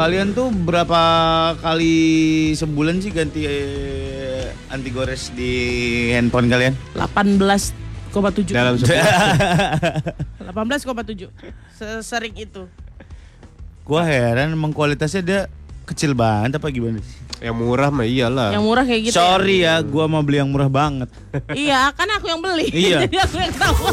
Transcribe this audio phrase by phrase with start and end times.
[0.00, 1.02] Kalian tuh berapa
[1.60, 1.92] kali
[2.56, 5.52] sebulan sih ganti eh, anti gores di
[6.16, 6.72] handphone kalian?
[6.96, 8.96] 18,7 Dalam sebulan.
[10.56, 11.28] 18,7
[11.76, 12.64] Sesering itu
[13.84, 15.40] Gua heran emang kualitasnya dia
[15.84, 17.20] kecil banget apa gimana sih?
[17.44, 18.52] yang murah mah iyalah.
[18.56, 19.20] Yang murah kayak gitu ya?
[19.20, 21.08] Sorry ya, gua mau beli yang murah banget.
[21.52, 23.00] Iya kan aku yang beli Iya.
[23.04, 23.84] Jadi aku yang tahu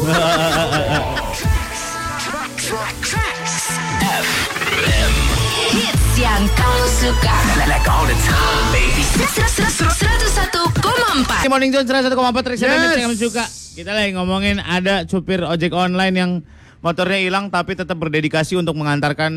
[6.18, 7.30] yang kau suka
[7.70, 9.06] Like all the time, baby.
[9.06, 12.10] 101,4 Ini Morning Zone 101,4
[12.42, 12.90] Trax FM Yes.
[12.90, 13.44] yang kami suka.
[13.78, 16.42] Kita lagi ngomongin ada supir ojek online yang
[16.78, 19.30] motornya hilang tapi tetap berdedikasi untuk mengantarkan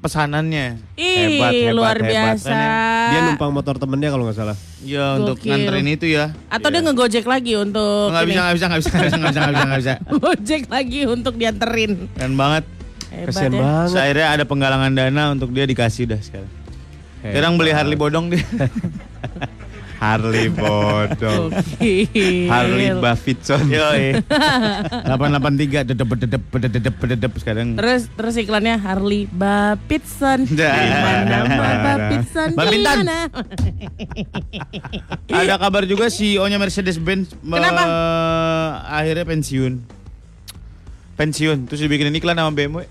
[0.00, 0.80] pesanannya.
[0.96, 2.40] Ih Hebat, hebat, luar hebat.
[2.40, 2.56] biasa
[3.12, 4.56] Dia numpang motor temennya kalau nggak salah.
[4.80, 6.32] Ya untuk nganterin itu ya.
[6.48, 9.64] Atau dia ngegojek lagi untuk nggak bisa, nggak bisa, nggak bisa, nggak bisa, nggak bisa,
[9.68, 9.94] nggak bisa.
[10.16, 12.77] Gojek lagi untuk dianterin Keren banget.
[13.08, 13.86] Hebat Kasian ya banget.
[13.88, 16.52] Terus akhirnya ada penggalangan dana untuk dia dikasih udah sekarang.
[17.18, 18.44] Sekarang beli Harley bodong dia.
[19.98, 21.50] Harley bodong.
[22.46, 23.66] Harley Davidson.
[23.66, 24.22] Yoi.
[25.10, 27.74] 883 dedep dedep dedep dedep sekarang.
[27.74, 30.46] Terus terus iklannya Harley Bapitson.
[30.58, 30.74] Dah.
[30.78, 31.36] Di mana
[31.82, 32.48] Bapitson?
[32.54, 32.96] Mbak di Bintan.
[33.02, 33.18] mana?
[35.34, 37.82] Ada kabar juga CEO-nya Mercedes-Benz Kenapa?
[37.82, 38.68] eh,
[39.02, 39.72] akhirnya pensiun.
[41.18, 42.86] Pensiun terus dibikinin iklan sama BMW.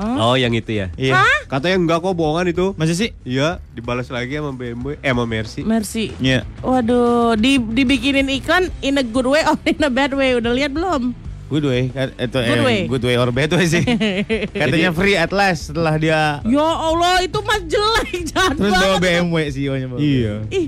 [0.00, 0.88] Oh yang itu ya.
[0.94, 1.20] Iya.
[1.44, 2.72] Katanya enggak kok bohongan itu.
[2.74, 3.12] Masa sih?
[3.20, 5.60] Iya, dibalas lagi sama BMW, eh sama Mercy.
[5.60, 6.16] Mercy.
[6.16, 6.48] Iya.
[6.60, 10.32] Waduh, di, dibikinin iklan in a good way or in a bad way.
[10.32, 11.12] Udah lihat belum?
[11.46, 11.90] Good way.
[11.90, 12.80] Itu eh, Good way.
[12.86, 13.82] good way or bad way sih.
[14.62, 19.26] Katanya free at last setelah dia Ya Allah, itu mas jelek jahat terus bawa banget.
[19.26, 19.86] BMW CEO-nya.
[19.86, 19.98] bawa.
[19.98, 20.34] Iya.
[20.48, 20.66] Ih,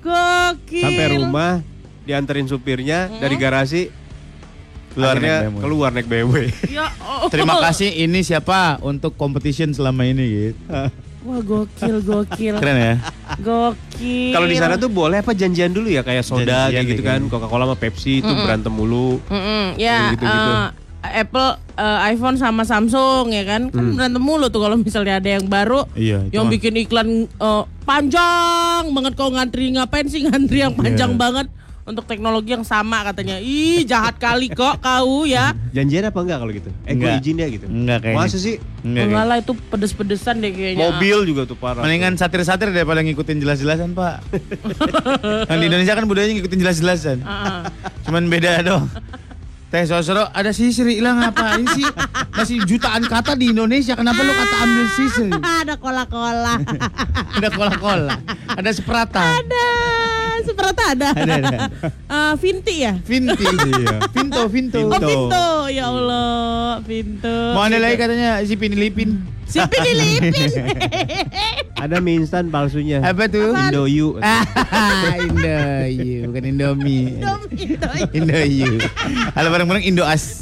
[0.00, 0.82] gokil.
[0.82, 1.52] Sampai rumah
[2.02, 3.92] dianterin supirnya dari garasi
[4.92, 5.60] Keluar akhirnya naik BMW.
[5.60, 6.34] keluar naik BMW.
[6.68, 7.28] Ya Allah.
[7.28, 10.58] Terima kasih ini siapa untuk competition selama ini gitu.
[11.22, 12.54] Wah, gokil, gokil.
[12.56, 12.94] Keren ya.
[13.38, 14.32] Gokil.
[14.32, 17.20] Kalau di sana tuh boleh apa janjian dulu ya kayak soda Janjian kayak gitu kan,
[17.20, 17.30] kayaknya.
[17.30, 19.22] Coca-Cola sama Pepsi itu berantem mulu.
[19.24, 20.50] Mm-mm, ya, Gitu-gitu.
[20.50, 20.68] eh,
[21.02, 25.46] Apple, eh, iPhone sama Samsung ya kan, kan berantem mulu tuh kalau misalnya ada yang
[25.46, 31.14] baru, Iya, yang bikin iklan eh, panjang banget kau ngantri ngapain sih ngantri yang panjang
[31.14, 31.20] Iya.
[31.20, 31.46] banget
[31.82, 33.42] untuk teknologi yang sama katanya.
[33.42, 35.50] Ih jahat kali kok kau ya.
[35.74, 36.70] Janjian apa enggak kalau gitu?
[36.86, 37.66] Eh gue izin ya gitu.
[37.66, 38.22] Enggak kayaknya.
[38.22, 38.56] Masa sih?
[38.86, 39.04] Enggak.
[39.10, 40.84] Enggak lah itu pedes-pedesan deh kayaknya.
[40.90, 41.82] Mobil juga tuh parah.
[41.82, 44.16] Mendingan satir-satir daripada ngikutin jelas-jelasan, Pak.
[45.50, 47.18] kan di Indonesia kan budayanya ngikutin jelas-jelasan.
[48.06, 48.86] Cuman beda dong.
[49.72, 51.88] Teh Sosro, ada sisir hilang ngapain sih?
[52.36, 55.32] Masih jutaan kata di Indonesia, kenapa lu kata ambil sisir?
[55.64, 56.60] ada kola-kola.
[57.40, 58.20] Ada kola-kola,
[58.52, 59.24] ada seprata.
[59.40, 59.64] ada
[60.44, 61.08] seperti ada.
[61.16, 61.58] Ada, ada.
[62.12, 62.92] Eh, Vinti ya?
[63.00, 63.48] Vinti.
[64.12, 64.78] Vinto, Vinto.
[64.84, 67.36] Oh Pintu, ya Allah, Pintu.
[67.56, 69.16] Mau ada lagi katanya si Pinilipin.
[69.52, 70.32] Siapa dilipin?
[71.82, 73.04] Ada mie instan palsunya.
[73.04, 73.52] Apa tuh?
[73.52, 74.16] Indoyu.
[75.28, 77.20] Indoyu, bukan Indomie.
[77.20, 77.76] Indomie.
[78.16, 78.70] Indoyu.
[79.36, 80.40] Halo bareng-bareng Indoas.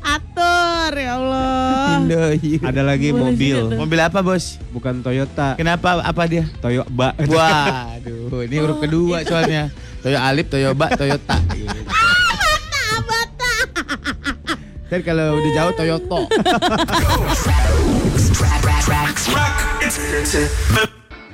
[0.00, 2.00] Atur, ya Allah.
[2.00, 2.56] Indoyu.
[2.64, 3.78] Ada lagi Boleh mobil, tuh.
[3.84, 4.56] Mobil apa, Bos?
[4.72, 5.60] bukan Toyota.
[5.60, 6.00] Kenapa?
[6.00, 6.48] Apa dia?
[6.64, 7.12] Toyota.
[7.18, 9.68] Waduh, ini huruf kedua soalnya.
[10.00, 11.36] Toyo Alip, Toyo Ba, Toyota.
[14.94, 16.20] Ntar kalau udah jauh Toyoto.
[19.26, 19.56] Rock,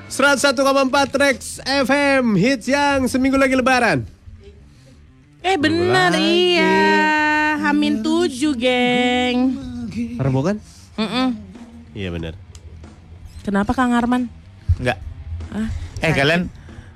[0.08, 4.08] 101,4 Trax FM hits yang seminggu lagi lebaran.
[5.44, 6.72] Eh benar iya.
[7.60, 9.52] Hamin tujuh, geng.
[10.16, 10.56] Rebo kan?
[10.96, 11.36] Mm-mm.
[11.92, 12.40] Iya benar.
[13.44, 14.32] Kenapa Kang Arman?
[14.80, 14.96] Enggak.
[15.52, 15.68] Ah,
[16.00, 16.48] Eh kalian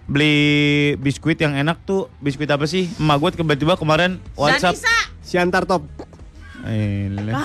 [0.08, 2.88] beli biskuit yang enak tuh biskuit apa sih?
[2.96, 4.80] Emak gue tiba-tiba kemarin WhatsApp.
[4.80, 4.96] Danisa.
[5.20, 6.13] Siantar top.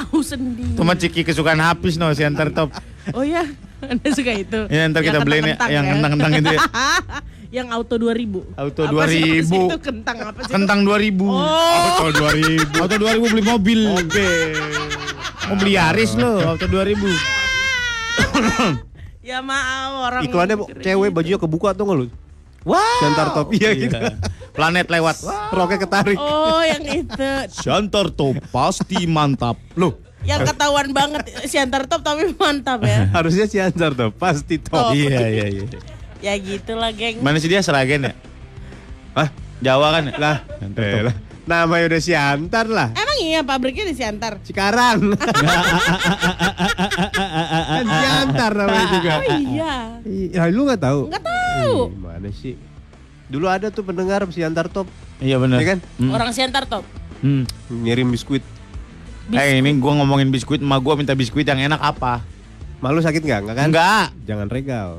[0.09, 0.74] Kau sendiri.
[0.74, 2.72] Itu mah Ciki kesukaan habis no si antar top.
[3.12, 3.44] Oh ya,
[3.91, 4.59] Anda suka itu.
[4.72, 5.91] Ya, ntar kita beliin ya, kentang-kentang yang ya.
[5.94, 6.62] kentang-kentang itu ya.
[7.60, 8.56] yang auto 2000.
[8.56, 9.50] Auto Apa sih 2000.
[9.50, 10.54] maksud Itu kentang apa sih?
[10.54, 11.19] Kentang 2000.
[11.25, 11.36] Oh.
[12.00, 12.80] Auto 2000.
[12.80, 13.80] Auto 2000 beli mobil.
[15.50, 16.95] Mau beli Yaris lo, auto 2000.
[19.30, 20.22] Ya maaf orang.
[20.25, 21.18] Iklannya cewek gitu.
[21.22, 22.06] bajunya kebuka tuh nggak lu?
[22.64, 23.00] Wow.
[23.00, 23.48] Siantar top.
[23.52, 23.98] Iya gitu.
[24.52, 25.16] Planet lewat.
[25.50, 26.18] Roknya ketarik.
[26.20, 27.32] Oh, yang itu.
[27.56, 29.56] Shantar top pasti mantap.
[29.74, 33.08] Loh, Yang ketahuan banget si antar top tapi mantap ya.
[33.16, 34.12] Harusnya Siantar top.
[34.16, 34.92] Pasti top.
[34.92, 34.94] Top.
[34.94, 35.66] iya iya iya.
[36.20, 37.24] Ya gitulah, geng.
[37.24, 38.14] Mana sih dia Seragen ya?
[39.16, 39.32] Hah?
[39.60, 40.16] Jawa kan ya?
[40.20, 40.38] Lah.
[40.60, 41.16] Siantar Eh, lah.
[41.48, 42.88] Namanya udah Siantar lah.
[42.92, 44.44] Emang iya pabriknya di Siantar?
[44.44, 45.16] Cikarang.
[47.72, 49.12] kan Siantar namanya juga.
[49.16, 49.74] Oh iya.
[50.30, 51.08] Ya lu nggak tahu?
[51.08, 51.38] Enggak tahu.
[51.62, 52.56] Ih, Gimana sih?
[53.28, 54.90] Dulu ada tuh pendengar Siantar top.
[55.20, 55.60] Iya benar.
[55.60, 55.80] Iya kan?
[55.98, 56.12] Hmm.
[56.12, 56.84] Orang Siantar top.
[57.20, 57.44] Hmm.
[57.70, 58.42] Ngirim biskuit.
[59.30, 62.26] Bis- Eh ini gua ngomongin biskuit, emak gua minta biskuit yang enak apa?
[62.80, 63.40] Malu sakit nggak?
[63.44, 63.68] Nggak kan?
[63.70, 64.06] Enggak.
[64.26, 64.90] Jangan regal.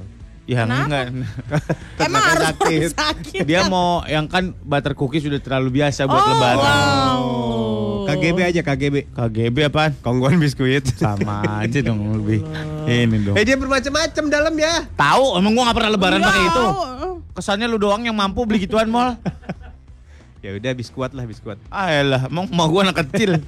[0.50, 0.82] Ya Kenapa?
[0.82, 1.06] enggak.
[2.10, 2.58] Emang harus sakit.
[2.58, 2.90] sakit.
[2.90, 3.42] sakit.
[3.46, 6.58] Dia mau yang kan butter cookies sudah terlalu biasa buat oh, lebaran.
[6.58, 7.22] Wow.
[8.10, 8.96] KGB aja KGB.
[9.14, 9.94] KGB apaan?
[10.02, 10.82] Kongguan biskuit.
[10.98, 12.42] Sama aja dong lebih.
[12.82, 13.38] Ini dong.
[13.38, 14.90] Eh dia bermacam-macam dalam ya.
[14.98, 16.64] Tahu, emang gua gak pernah lebaran pakai itu.
[17.30, 19.14] Kesannya lu doang yang mampu beli gituan mall.
[20.40, 21.60] Ya udah biskuat lah biskuat.
[21.68, 23.44] Ah elah, emang mau gua anak kecil.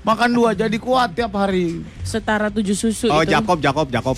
[0.00, 1.84] Makan dua jadi kuat tiap hari.
[2.00, 3.36] Setara tujuh susu Oh itu.
[3.36, 4.16] Jakob Jakob Jakob.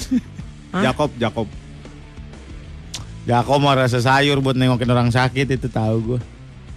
[0.71, 0.87] Hah?
[0.87, 1.51] Jakob Jakob.
[3.23, 6.21] Ya kok mau rasa sayur buat nengokin orang sakit itu tahu gua.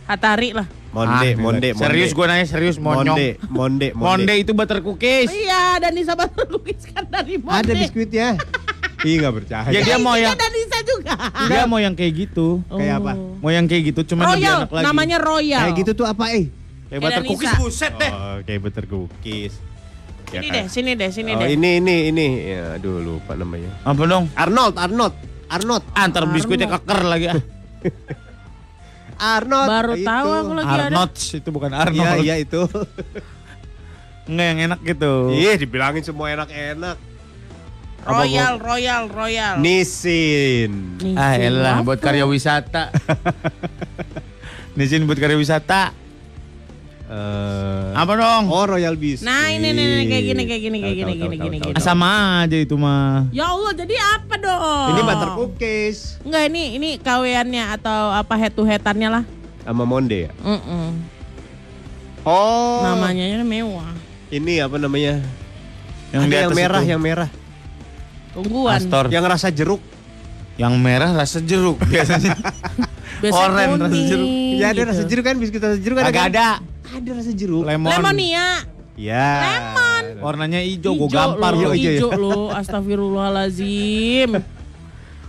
[0.06, 0.70] Hatari lah.
[0.94, 1.82] Monde Ah, monde monde.
[1.82, 3.18] Serius gua nanya serius monyong.
[3.18, 5.28] Monde monde Monde itu butter cookies.
[5.28, 7.66] Iya, dan Nisa baru lukiskan dari Monde.
[7.66, 8.38] Ada biskuitnya.
[9.02, 9.70] Ih nggak percaya.
[9.70, 11.14] Ya, dia mau Isinya yang- dan Nisa juga.
[11.50, 12.62] Dia mau yang kayak gitu.
[12.70, 13.14] Kayak apa?
[13.18, 14.86] Mau yang kayak gitu cuman lebih enak lagi.
[14.86, 15.62] namanya Royal.
[15.66, 16.46] Kayak gitu tuh apa eh?
[16.88, 17.62] Kayak butter cookies Danisa.
[17.62, 18.12] buset deh.
[18.14, 19.54] Oh, kayak butter cookies.
[20.30, 20.54] Ya Sini kan?
[20.58, 21.48] deh, sini deh, sini oh, deh.
[21.54, 22.28] ini ini ini.
[22.50, 23.70] Ya aduh lupa namanya.
[23.82, 24.26] Apa dong?
[24.34, 25.14] Arnold Arnold
[25.46, 27.40] Arnold Antar biskuitnya keker lagi ah.
[29.38, 29.68] Arnold.
[29.72, 30.04] Baru itu.
[30.04, 30.84] tahu aku lagi ada.
[30.92, 32.18] Arnold itu bukan Iya Arnold.
[32.22, 32.62] iya itu.
[34.32, 35.12] Nggak yang enak gitu.
[35.32, 36.98] Ih dibilangin semua enak-enak.
[38.06, 39.58] Royal, Royal, Royal.
[39.58, 41.02] Nisin.
[41.02, 42.94] Nih, Ah elah buat karya wisata.
[44.78, 45.90] Di sini buat karya wisata.
[47.06, 48.50] Eh, Apa dong?
[48.50, 49.30] Oh Royal Biscuit.
[49.30, 52.10] Nah, ini, ini, kayak gini, kayak gini, kayak gini, tahu, gini, tahu, gini, sama
[52.42, 53.30] aja itu mah.
[53.30, 54.88] Ya Allah, jadi apa dong?
[54.90, 59.24] Ini butter cookies Enggak, ini ini kaweannya atau apa head to headannya lah.
[59.62, 60.32] sama Monde ya.
[60.42, 60.88] Mm-mm.
[62.26, 62.82] Oh.
[62.82, 63.94] Namanya mewah.
[64.34, 65.22] Ini apa namanya?
[66.10, 66.90] Yang Ada yang merah, itu.
[66.90, 67.30] yang merah.
[68.34, 68.82] Tungguan.
[68.82, 69.14] Astor.
[69.14, 69.82] Yang rasa jeruk.
[70.58, 72.34] Yang merah rasa jeruk biasanya.
[73.16, 74.28] Biasanya Oren, rasa jeruk.
[74.58, 74.90] Ya ada gitu.
[74.90, 76.32] rasa jeruk kan, biskuit rasa jeruk ada Agak kan?
[76.34, 76.50] ada.
[76.92, 77.64] Ada rasa jeruk.
[77.64, 77.90] Lemon.
[77.90, 78.48] Lemonia.
[78.96, 79.30] Ya.
[79.42, 80.04] Lemon.
[80.22, 82.50] Warnanya hijau, Hijau gue gampar lo, Hijau, hijau, hijau lo.
[82.52, 84.32] Astagfirullahalazim.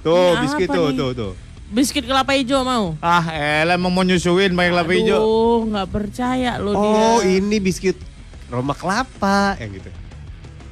[0.02, 0.96] Tuh, Ini biskuit tuh, nih?
[0.96, 1.32] tuh, tuh.
[1.66, 2.94] Biskuit kelapa hijau mau?
[3.02, 5.18] Ah, elah mau nyusuin pakai kelapa hijau.
[5.18, 7.36] Aduh, nggak percaya lo Oh, dia.
[7.36, 7.98] ini biskuit
[8.46, 9.90] Roma kelapa yang gitu.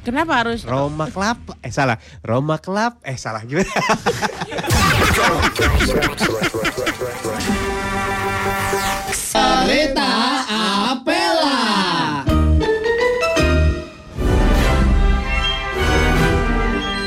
[0.04, 0.62] Kenapa harus?
[0.62, 1.56] Roma kelapa.
[1.58, 1.96] Eh salah.
[2.20, 3.00] Roma kelapa.
[3.02, 3.66] Eh salah gimana?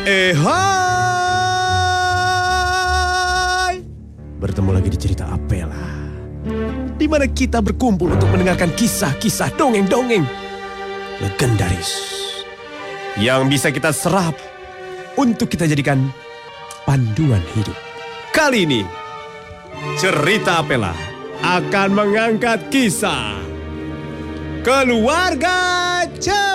[0.08, 0.56] Eh hai.
[4.40, 6.08] Bertemu lagi di cerita Apela
[6.98, 10.24] di mana kita berkumpul untuk mendengarkan kisah-kisah dongeng-dongeng
[11.24, 11.92] legendaris
[13.16, 14.36] yang bisa kita serap
[15.16, 16.12] untuk kita jadikan
[16.84, 17.76] panduan hidup.
[18.36, 18.82] Kali ini
[19.98, 23.38] cerita Apela akan mengangkat kisah
[24.66, 25.58] keluarga
[26.18, 26.47] Cemara.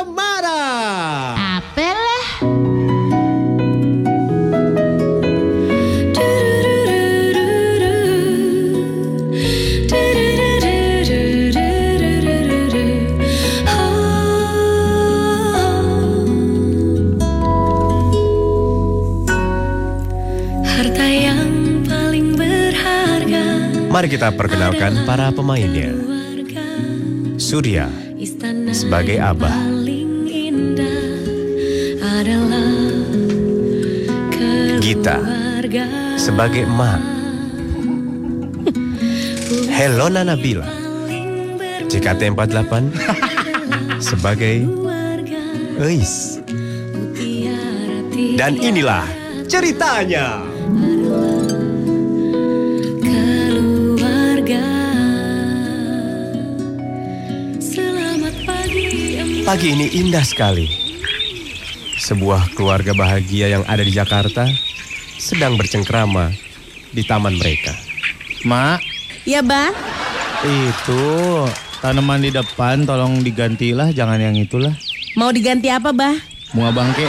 [24.03, 25.95] Mari kita perkenalkan para pemainnya.
[27.39, 27.87] Surya
[28.75, 29.55] Sebagai abah.
[34.83, 35.23] Gita.
[36.19, 36.99] sebagai emak.
[39.71, 42.73] Helona Nabila paling berharga JKT48
[44.03, 44.67] sebagai
[45.79, 46.43] Eis.
[48.35, 49.07] Dan inilah
[49.47, 50.43] ceritanya.
[59.53, 60.65] Pagi ini indah sekali.
[62.01, 64.49] Sebuah keluarga bahagia yang ada di Jakarta
[65.21, 66.33] sedang bercengkrama
[66.89, 67.77] di taman mereka.
[68.49, 68.81] Mak,
[69.29, 69.69] Iya, Bah.
[70.49, 71.05] itu
[71.85, 74.73] tanaman di depan tolong digantilah, jangan yang itulah.
[75.21, 76.17] Mau diganti apa, Bah?
[76.57, 77.05] Bunga bangke.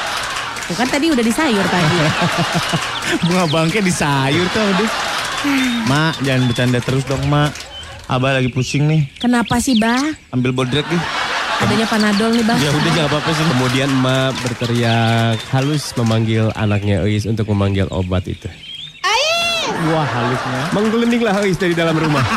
[0.72, 1.96] Tuh kan tadi udah di sayur tadi.
[3.28, 4.90] Bunga bangke di sayur tuh aduh.
[5.84, 7.52] Mak, jangan bercanda terus dong, Mak.
[8.08, 9.04] Abah lagi pusing nih.
[9.20, 10.00] Kenapa sih, Bah?
[10.32, 11.23] Ambil bodrek nih.
[11.62, 12.58] Adanya panadol nih, Bah.
[12.58, 13.44] Ya udah jangan apa-apa sih.
[13.46, 18.50] Kemudian emak berteriak halus memanggil anaknya Eis untuk memanggil obat itu.
[19.84, 20.72] Wah, halusnya.
[20.72, 22.24] Menggelindinglah Eis dari dalam rumah.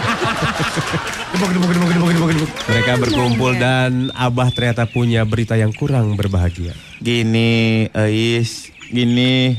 [1.37, 2.49] Gebuk, gebuk, gebuk, gebuk, gebuk.
[2.71, 6.73] Mereka berkumpul dan Abah ternyata punya berita yang kurang berbahagia.
[7.03, 9.53] Gini, Ais, gini,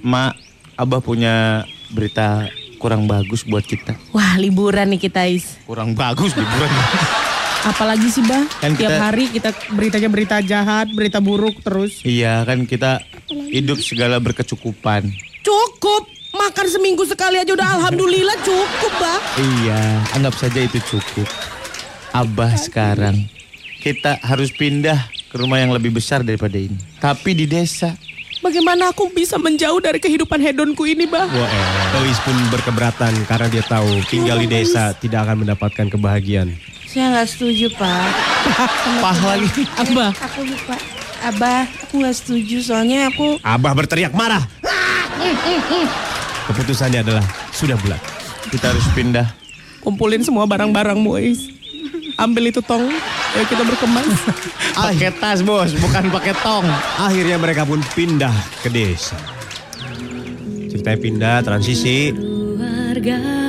[0.00, 0.38] Mak,
[0.78, 2.48] Abah punya berita
[2.78, 3.98] kurang bagus buat kita.
[4.14, 5.58] Wah, liburan nih kita, Is.
[5.66, 6.70] Kurang bagus liburan.
[7.68, 12.00] Apalagi sih bah, Kan tiap kita- hari kita beritanya berita jahat, berita buruk terus.
[12.00, 13.04] Iya kan kita
[13.52, 15.12] hidup segala berkecukupan.
[15.44, 19.20] Cukup, makan seminggu sekali aja udah alhamdulillah cukup bah.
[19.36, 19.80] Iya,
[20.16, 21.28] anggap saja itu cukup.
[22.08, 23.28] Abah sekarang
[23.78, 24.96] kita harus pindah
[25.28, 26.74] ke rumah yang lebih besar daripada ini.
[26.96, 27.92] Tapi di desa.
[28.38, 31.26] Bagaimana aku bisa menjauh dari kehidupan hedonku ini bah?
[31.26, 32.06] Wah, eh.
[32.06, 36.54] Eis pun berkeberatan karena dia tahu tinggal di desa tidak akan mendapatkan kebahagiaan.
[36.88, 38.08] Saya nggak setuju pak.
[39.04, 39.68] Pah lagi.
[39.76, 40.76] Abah, Aku lupa.
[41.20, 44.40] Abah, aku nggak setuju soalnya aku Abah berteriak marah.
[46.48, 48.00] Keputusannya adalah sudah bulat.
[48.48, 49.28] Kita harus pindah.
[49.84, 51.52] kumpulin semua barang-barangmu Ais.
[52.18, 52.82] Ambil itu tong,
[53.36, 54.10] ayo kita berkemas.
[54.78, 56.66] Pakai tas bos, bukan pakai tong.
[56.98, 59.14] Akhirnya mereka pun pindah ke desa.
[60.66, 62.10] Ceritanya pindah, transisi.
[62.10, 63.47] keluarga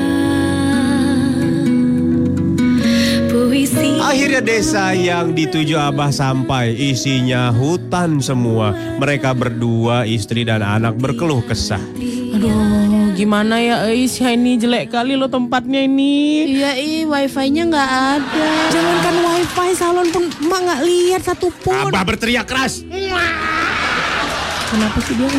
[3.49, 8.77] Puisi Akhirnya desa yang dituju Abah sampai isinya hutan semua.
[9.01, 11.81] Mereka berdua, istri dan anak berkeluh kesah.
[12.37, 16.45] Aduh, gimana ya Ais, ya ini jelek kali lo tempatnya ini.
[16.61, 17.89] Iya ih wifi-nya nggak
[18.21, 18.49] ada.
[18.69, 21.89] Jangankan wifi salon pun emak nggak lihat satupun.
[21.89, 22.85] Abah berteriak keras.
[24.69, 25.29] Kenapa sih dia?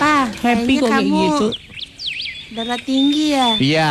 [0.00, 1.48] Pak, Happy kok kayak kamu gitu.
[2.56, 3.48] Darah tinggi ya.
[3.60, 3.90] Iya.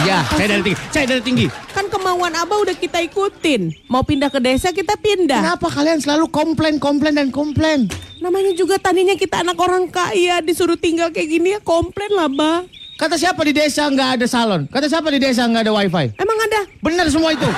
[0.00, 0.80] Iya, saya dari tinggi.
[0.88, 1.46] Saya dari tinggi.
[1.76, 3.68] Kan kemauan Abah udah kita ikutin.
[3.92, 5.44] Mau pindah ke desa kita pindah.
[5.44, 7.92] Kenapa kalian selalu komplain, komplain dan komplain?
[8.24, 12.64] Namanya juga tadinya kita anak orang kaya disuruh tinggal kayak gini ya komplain lah bah.
[12.96, 14.64] Kata siapa di desa nggak ada salon?
[14.70, 16.06] Kata siapa di desa nggak ada wifi?
[16.16, 16.60] Emang ada?
[16.80, 17.44] Benar semua itu.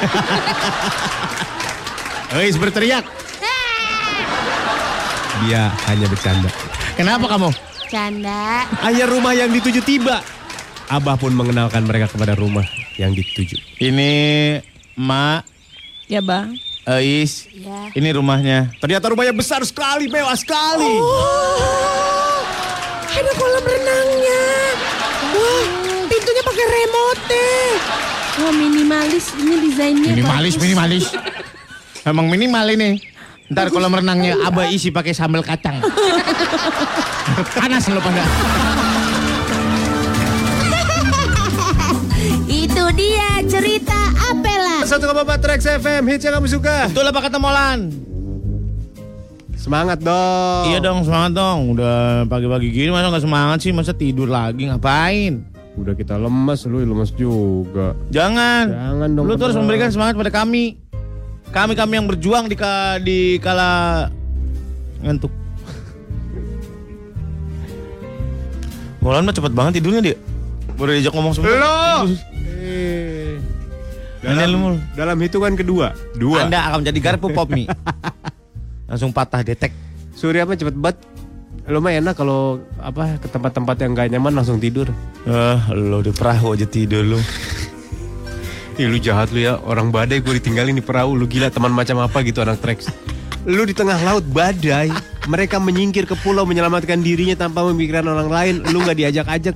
[2.40, 3.04] Eis berteriak.
[5.44, 6.48] Dia hanya bercanda.
[6.96, 7.52] Kenapa kamu?
[7.92, 8.64] Canda.
[8.80, 10.24] Akhirnya rumah yang dituju tiba.
[10.86, 12.64] Abah pun mengenalkan mereka kepada rumah
[12.94, 13.56] yang dituju.
[13.78, 14.10] Ini
[14.94, 15.42] Mak,
[16.06, 16.46] Ya bah.
[16.84, 17.48] Eis.
[17.50, 17.88] Ya.
[17.90, 18.68] Ini rumahnya.
[18.76, 20.84] Ternyata rumahnya besar sekali, mewah sekali.
[21.00, 22.44] Oh,
[23.08, 24.44] ada kolam renangnya.
[25.32, 25.64] Wah,
[26.04, 27.44] pintunya pakai remote.
[28.34, 30.62] Wah minimalis ini desainnya Minimalis, bagus.
[30.62, 31.04] minimalis.
[32.04, 32.90] Emang minimal ini.
[33.48, 35.80] Ntar kolam renangnya abah isi pakai sambal kacang.
[37.56, 38.22] Panas lo pada.
[42.94, 43.98] Dia cerita
[44.30, 44.86] Apela.
[44.86, 46.88] Satu koma Trax FM, hits yang kamu suka.
[46.88, 47.90] Betul apa kata Molan?
[49.58, 50.64] Semangat dong.
[50.70, 51.74] Iya dong, semangat dong.
[51.74, 53.72] Udah pagi-pagi gini masa nggak semangat sih?
[53.72, 55.40] Masa tidur lagi ngapain?
[55.74, 57.98] Udah kita lemas, lu lemas juga.
[58.12, 58.70] Jangan.
[58.70, 59.66] Jangan dong, Lu terus Bang.
[59.66, 60.78] memberikan semangat pada kami.
[61.50, 64.06] Kami kami yang berjuang di ka, di kala
[65.02, 65.32] ngantuk.
[69.02, 70.16] Molan mah cepet banget tidurnya dia.
[70.76, 71.60] Baru diajak ngomong sebentar.
[71.60, 72.08] Lo.
[74.24, 76.48] Dalam, dalam hitungan kedua, dua.
[76.48, 77.68] Anda akan menjadi garpu pop mie.
[78.88, 79.70] Langsung patah detek.
[80.16, 80.96] Surya mah cepet banget.
[81.68, 84.88] Lo mah enak kalau apa ke tempat-tempat yang gak nyaman langsung tidur.
[85.24, 87.20] Ah, lo di perahu aja tidur lu.
[88.80, 92.02] Ih lu jahat lu ya, orang badai gue ditinggalin di perahu, lu gila teman macam
[92.02, 92.90] apa gitu anak Trax.
[93.46, 94.90] Lu di tengah laut badai,
[95.30, 99.54] mereka menyingkir ke pulau menyelamatkan dirinya tanpa memikirkan orang lain, lu nggak diajak-ajak.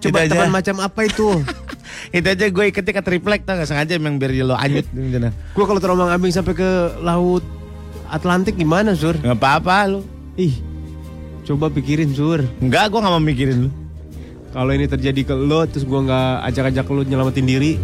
[0.00, 0.32] Coba Itu aja.
[0.32, 1.28] teman macam apa itu?
[2.14, 5.34] Itu aja gue ikutnya ke triplek tau gak sengaja emang biar lo anyut gitu nah.
[5.34, 6.70] Gue kalau terombang ambing sampai ke
[7.02, 7.42] laut
[8.06, 9.18] Atlantik gimana Sur?
[9.18, 10.00] Gak apa-apa lu.
[10.38, 10.54] Ih,
[11.42, 12.46] coba pikirin Sur.
[12.62, 13.70] Enggak, gue gak mau mikirin lu.
[14.54, 17.74] Kalau ini terjadi ke lo, terus gue nggak ajak-ajak lu nyelamatin diri,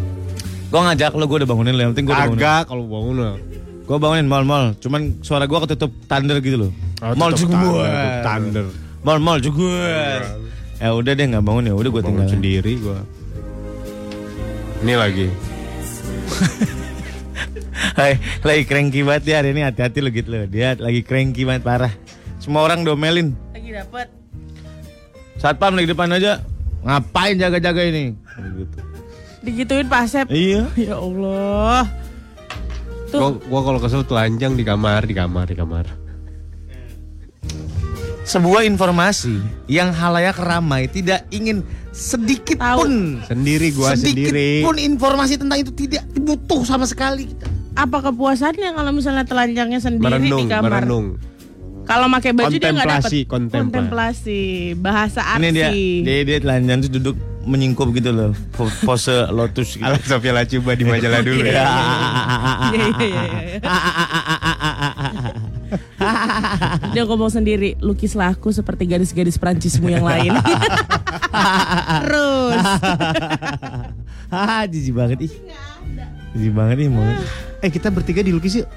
[0.70, 1.82] Gue ngajak lu, gue udah bangunin lu.
[1.82, 2.46] Yang penting gue udah bangunin.
[2.46, 3.32] agak kalau bangun lo.
[3.90, 4.64] Gue bangunin mal-mal.
[4.78, 6.70] Cuman suara gue ketutup thunder gitu loh.
[7.18, 7.58] mal juga.
[8.22, 8.66] Thunder.
[9.02, 9.66] Mal mal juga.
[10.78, 11.75] Ya udah deh nggak bangun ya.
[11.75, 12.30] Udah gue tinggal.
[12.30, 12.99] sendiri gue.
[14.80, 15.28] Ini lagi.
[18.00, 20.49] Hai, lagi cranky banget ya hari ini hati-hati lo gitu loh.
[20.49, 21.92] Dia lagi cranky banget parah.
[22.40, 23.37] Semua orang domelin.
[23.52, 24.08] Lagi dapat.
[25.37, 26.40] Satpam lagi depan aja.
[26.80, 28.16] Ngapain jaga-jaga ini?
[28.56, 28.78] Gitu.
[29.44, 30.26] Digituin Pak Asep.
[30.32, 30.64] Iya.
[30.80, 31.84] Ya Allah.
[33.12, 35.84] Gua, gua kalau kesel telanjang di kamar, di kamar, di kamar.
[38.25, 42.78] Sebuah informasi yang halayak ramai tidak ingin sedikit Tahu.
[42.78, 42.92] pun
[43.23, 44.62] Sendiri gua sedikit sendiri.
[44.62, 47.47] pun informasi tentang itu tidak butuh sama sekali kita.
[47.73, 50.70] Apa kepuasannya kalau misalnya telanjangnya sendiri Merenung, di kamar?
[50.73, 51.06] merenung.
[51.82, 53.11] Kalau pakai baju dia nggak dapat.
[53.26, 54.40] Kontemplasi.
[54.76, 55.40] Bahasa arsi.
[55.40, 55.68] Ini dia,
[56.00, 59.82] dia dia telanjang terus duduk menyingkup gitu loh, Po- pose lotus gitu.
[59.82, 61.64] Ala Sofia Lacuba di majalah dulu ya.
[62.70, 63.59] Iya iya iya.
[66.95, 70.35] Dia ngomong sendiri, lukislah aku seperti gadis-gadis Prancismu yang lain.
[72.05, 72.64] Terus.
[74.31, 75.33] Hahaha, jijik banget ih.
[76.37, 77.07] Jijik banget nih mau.
[77.61, 78.69] Eh kita bertiga dilukis yuk.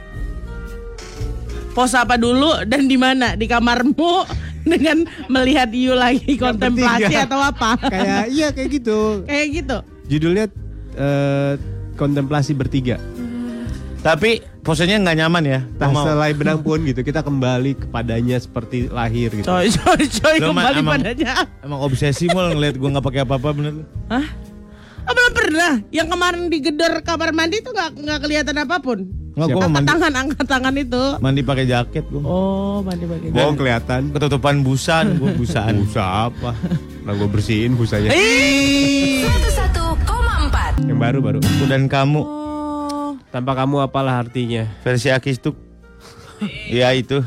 [1.73, 3.33] Pos apa dulu dan di mana?
[3.33, 4.29] Di kamarmu
[4.63, 7.25] dengan melihat you lagi kontemplasi bertiga.
[7.25, 7.69] atau apa?
[7.89, 8.99] Kayak iya kayak gitu.
[9.25, 9.77] Kayak gitu.
[10.05, 10.45] Judulnya
[10.93, 11.53] eh,
[11.97, 13.01] kontemplasi bertiga.
[14.03, 15.59] Tapi posenya nggak nyaman ya.
[15.73, 16.99] Tak Mau- selai benang pun gitu.
[16.99, 19.47] Kita kembali kepadanya seperti lahir gitu.
[19.47, 21.33] Coy, coy, coy, mah kembali emang- padanya.
[21.63, 23.83] Emang obsesi mau ngeliat gue nggak pakai apa-apa bener lu.
[24.09, 24.27] Hah?
[25.03, 25.73] Oh, belum pernah.
[25.89, 28.99] Yang kemarin digedor kamar mandi tuh nggak nggak kelihatan apa pun.
[29.33, 31.03] Nggak gue Angkat mandi, tangan, angkat tangan itu.
[31.17, 32.21] mandi pakai jaket gue.
[32.21, 34.01] Oh, mandi pakai Bohong kelihatan.
[34.11, 35.79] Ketutupan busan gue busaan.
[35.81, 36.51] Busa apa?
[37.01, 38.11] Nah gue bersihin busanya.
[38.11, 39.25] Ih.
[39.25, 41.37] 101,4 Yang baru baru.
[41.41, 42.42] Aku dan kamu Oh,
[43.33, 44.69] Tanpa kamu apalah artinya?
[44.85, 45.57] versi Akis tuh.
[46.69, 47.25] Iya itu.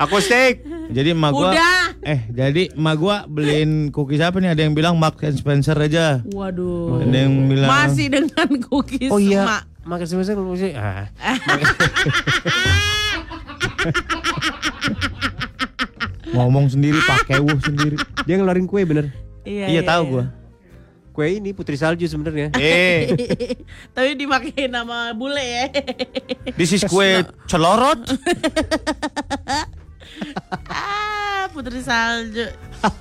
[0.00, 0.64] Akustik.
[0.88, 1.92] Jadi emak gua Udah.
[2.00, 4.56] eh jadi emak gua beliin cookies apa nih?
[4.56, 6.24] Ada yang bilang Mark and Spencer aja.
[6.32, 7.04] waduh.
[7.04, 9.44] Ada yang bilang Masih dengan cookies Oh iya.
[9.44, 9.68] emak.
[9.84, 10.72] Makan semester sih.
[10.72, 11.12] Ah.
[16.32, 18.00] ngomong sendiri pakai wuh sendiri.
[18.24, 19.12] Dia ngeluarin kue bener.
[19.44, 20.32] Iya tahu gua.
[21.18, 22.54] Kue ini putri salju sebenarnya.
[22.62, 23.10] Eh,
[23.90, 25.66] Tapi dipakai nama bule ya.
[26.54, 28.06] this is kue celorot.
[30.70, 32.46] ah, putri salju.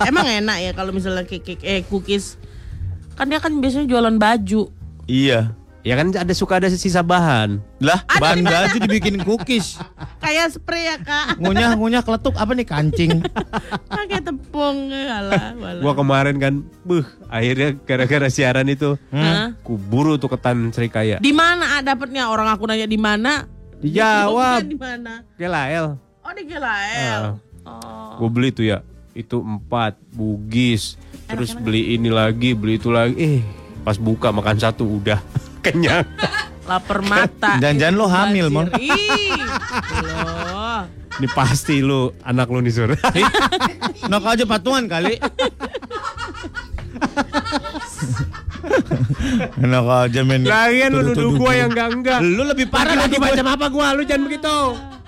[0.01, 2.41] Emang enak ya kalau misalnya cake, eh cookies.
[3.13, 4.73] Kan dia kan biasanya jualan baju.
[5.05, 5.53] iya.
[5.87, 7.63] Ya kan ada suka ada sisa bahan.
[7.79, 9.79] Lah, bahan baju dibikin cookies.
[10.23, 11.39] Kayak spray ya kak.
[11.39, 13.23] Ngunyah ngunyah keletuk apa nih kancing?
[13.95, 14.91] Pakai tepung.
[14.91, 15.79] Alah, walah.
[15.79, 16.53] Gua kemarin kan,
[16.83, 19.55] buh, akhirnya gara-gara siaran itu, Hah?
[19.63, 21.23] kuburu tuh ketan serikaya.
[21.23, 23.47] Di mana ah, dapetnya orang aku nanya di mana?
[23.79, 24.67] Dijawab.
[24.67, 25.23] Di mana?
[25.39, 25.95] Gelael.
[26.19, 27.39] Oh di Gelael.
[27.63, 27.79] Ah.
[27.79, 28.27] Oh.
[28.27, 28.83] Gue beli tuh ya,
[29.15, 30.99] itu empat bugis,
[31.31, 33.15] terus beli ini lagi, beli itu lagi.
[33.15, 33.39] Eh,
[33.87, 36.05] pas buka makan satu udah kenyang.
[36.67, 37.59] Lapar mata.
[37.59, 38.67] Jangan-jangan lo hamil, Mon.
[38.79, 39.35] Ih.
[41.17, 42.93] Ini pasti lu anak lu nih sur.
[44.05, 45.17] Nok aja patungan kali.
[49.57, 50.45] Enak aja men.
[50.45, 52.19] Lagian lu nuduh gua yang enggak enggak.
[52.21, 53.97] Lu lebih parah lagi macam apa gua?
[53.97, 54.57] Lu jangan begitu.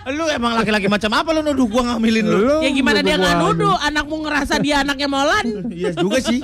[0.10, 2.38] Lu emang laki-laki macam apa lu nuduh gua ngambilin lu?
[2.42, 5.46] Lu Ya gimana dia nggak nuduh anakmu ngerasa dia anaknya Molan?
[5.70, 6.42] Iya juga sih.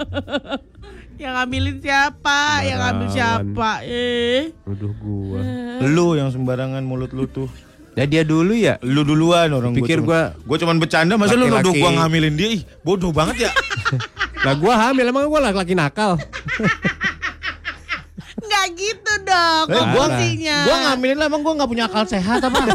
[1.18, 2.40] Yang ngambilin siapa?
[2.62, 3.70] Yang ngambil siapa?
[3.84, 4.52] Eh.
[4.64, 5.40] Nuduh gua.
[5.82, 7.48] Lu yang sembarangan mulut lu tuh.
[7.96, 8.76] Ya dia dulu ya.
[8.82, 10.06] Lu duluan orang Pikir gua.
[10.06, 12.48] gua- cuman- gua cuman bercanda masa lu nuduh gua ngambilin dia.
[12.52, 13.52] Ih, bodoh banget ya.
[14.46, 16.20] Lah gua hamil emang gua laki-laki nakal.
[18.36, 20.06] Nggak gitu dong Eh, gua
[20.62, 22.60] gua ngambilin lah emang gua nggak punya akal sehat apa?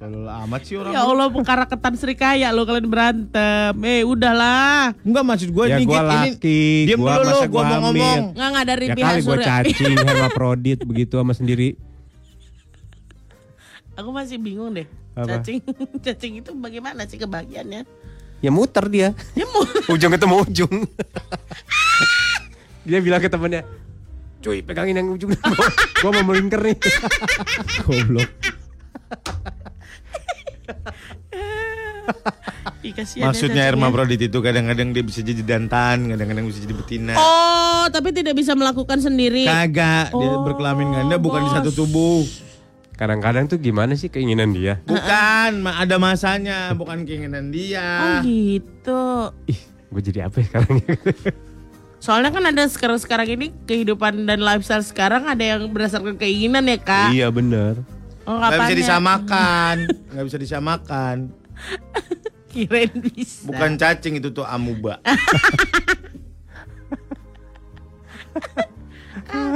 [0.00, 0.96] Tolol amat sih orang.
[0.96, 3.76] Ya Allah, perkara ketan serikaya lo kalian berantem.
[3.84, 4.96] Eh, udahlah.
[5.04, 6.16] Enggak maksud gua Ya nih gua Git, ini.
[6.32, 8.20] laki, Diam gua dulu gua mau ngomong.
[8.32, 9.46] Nggak nggak dari Ya pihak kali gua Surya.
[9.60, 11.76] cacing hermaprodit begitu sama sendiri.
[14.00, 14.88] Aku masih bingung deh.
[15.12, 15.36] Apa?
[15.36, 15.60] Cacing,
[16.08, 17.84] cacing itu bagaimana sih kebagiannya?
[18.40, 19.12] Ya muter dia.
[19.36, 20.74] Ya mau ujung ketemu ujung.
[22.88, 23.68] dia bilang ke temannya,
[24.40, 25.36] cuy pegangin yang ujung.
[26.00, 26.80] gua mau melingkar nih.
[27.84, 28.32] Goblok.
[32.80, 33.64] Ih, ya Maksudnya cacingnya.
[33.66, 37.14] hermaprodit itu kadang-kadang dia bisa jadi jantan, kadang-kadang bisa jadi betina.
[37.14, 39.44] Oh, tapi tidak bisa melakukan sendiri.
[39.44, 41.56] Kagak, dia Oh, berkelamin ganda bukan di bos.
[41.56, 42.24] satu tubuh.
[42.92, 44.80] Kadang-kadang tuh gimana sih keinginan dia?
[44.82, 48.20] Bukan, ada masanya, bukan keinginan Oh dia.
[48.20, 49.04] gitu.
[49.46, 50.76] Ih, gue jadi apa ya sekarang?
[52.04, 57.12] Soalnya kan ada sekarang-sekarang ini kehidupan dan lifestyle sekarang ada yang berdasarkan keinginan ya kak.
[57.12, 57.76] iya bener.
[58.28, 59.76] Oh, Gak bisa disamakan,
[60.12, 61.16] nggak bisa disamakan.
[62.50, 63.46] Kirain bisa.
[63.46, 64.98] Bukan cacing itu tuh amuba.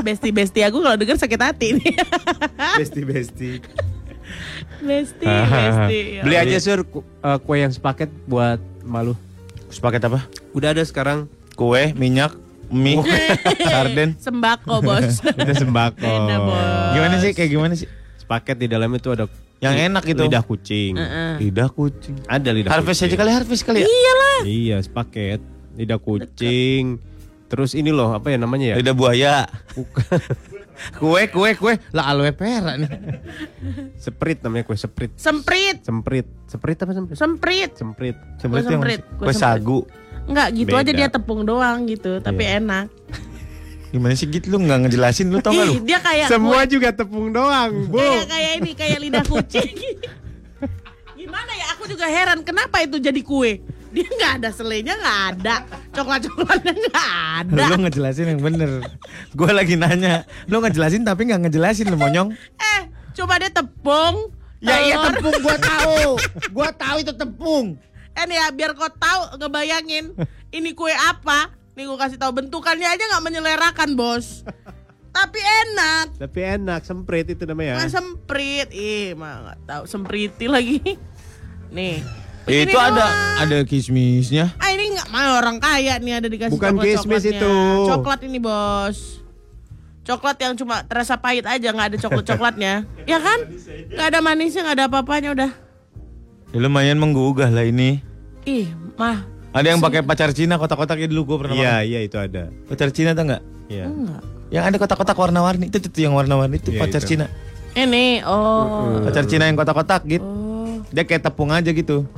[0.04, 1.94] Besti-besti aku kalau denger sakit hati nih.
[2.80, 3.50] Besti besti.
[4.84, 5.98] besti, besti.
[6.18, 9.18] Ya Beli aja sur eh, kue yang sepaket buat malu.
[9.72, 10.22] Sepaket apa?
[10.54, 11.26] Udah ada sekarang.
[11.54, 12.34] Kue, minyak,
[12.70, 12.98] mie,
[13.62, 14.14] sarden.
[14.18, 15.22] Sembako bos.
[15.22, 16.02] Udah sembako.
[16.02, 16.92] Beda, bos.
[16.94, 17.30] Gimana sih?
[17.34, 17.88] Kayak gimana sih?
[18.34, 19.24] Sepaket di dalamnya tuh ada
[19.56, 20.22] Yang enak itu.
[20.24, 20.92] lidah kucing.
[21.38, 22.14] Lidah kucing.
[22.26, 23.06] Ada lidah Harvest kucing.
[23.06, 23.88] aja kali, harvest kali ya.
[24.42, 25.38] Iya, sepaket.
[25.72, 26.98] Lidah kucing.
[27.46, 28.76] Terus ini loh, apa ya namanya ya?
[28.76, 29.46] Lidah buaya.
[30.98, 31.74] kue, kue, kue.
[31.92, 32.90] Lah aloe vera nih.
[33.94, 35.14] Seprit namanya kue seprit.
[35.14, 36.26] Semprit, Semprit.
[36.44, 37.14] Seprit apa semprit?
[37.14, 37.70] semprit.
[37.72, 38.16] Semprit.
[38.36, 39.38] Itu yang- semprit, kue Kue semprit.
[39.38, 39.78] sagu.
[40.24, 40.98] Enggak gitu aja Beda.
[40.98, 42.58] dia tepung doang gitu, tapi Iya.
[42.58, 42.86] enak.
[43.94, 45.74] Gimana sih gitu lu nggak ngejelasin lu tau gak lu?
[45.78, 48.02] Ih, dia kayak Semua kue- juga tepung doang, Bu.
[48.02, 49.70] kayak kayak ini kayak lidah kucing.
[51.14, 51.66] Gimana ya?
[51.78, 53.62] Aku juga heran kenapa itu jadi kue.
[53.94, 55.54] Dia nggak ada selainya nggak ada,
[55.94, 57.62] coklat-coklatnya nggak ada.
[57.70, 58.82] Lu ngejelasin yang bener.
[59.30, 62.34] Gue lagi nanya, lu ngejelasin tapi nggak ngejelasin lu monyong.
[62.58, 62.80] Eh,
[63.14, 64.34] coba dia tepung.
[64.58, 66.18] Ya iya tepung gua tahu.
[66.50, 67.78] Gua tahu itu tepung.
[68.10, 70.18] Eh nih ya, biar kau tahu ngebayangin
[70.50, 71.54] ini kue apa.
[71.74, 74.46] Nih gue kasih tahu bentukannya aja nggak menyelerakan bos.
[75.14, 76.18] Tapi enak.
[76.18, 77.78] Tapi enak, semprit itu namanya.
[77.78, 80.82] Mah semprit, ih mah nggak tahu sempriti lagi.
[81.70, 82.02] Nih.
[82.44, 83.40] begini itu ada doang.
[83.40, 84.52] ada kismisnya.
[84.60, 87.40] Ah ini nggak mau orang kaya nih ada dikasih Bukan coklat kismis coklatnya.
[87.40, 87.54] itu.
[87.88, 88.98] Coklat ini bos.
[90.04, 92.74] Coklat yang cuma terasa pahit aja nggak ada coklat coklatnya.
[93.10, 93.38] ya kan?
[93.88, 95.50] Nggak ada manisnya nggak ada apa-apanya udah.
[96.52, 98.04] Ya, lumayan menggugah lah ini.
[98.44, 98.68] Ih
[99.00, 102.50] mah Ada yang pakai pacar Cina kotak-kotaknya dulu gue pernah Iya, iya itu ada.
[102.66, 103.42] Pacar Cina tau nggak?
[103.70, 103.86] Iya.
[103.86, 104.22] enggak.
[104.50, 107.14] Yang ada kotak-kotak warna-warni itu tuh yang warna-warni itu Iya, pacar itu.
[107.14, 107.30] Cina.
[107.74, 109.06] Ini oh.
[109.06, 110.26] Pacar Cina yang kotak-kotak gitu.
[110.26, 110.82] Oh.
[110.90, 112.02] Dia kayak tepung aja gitu.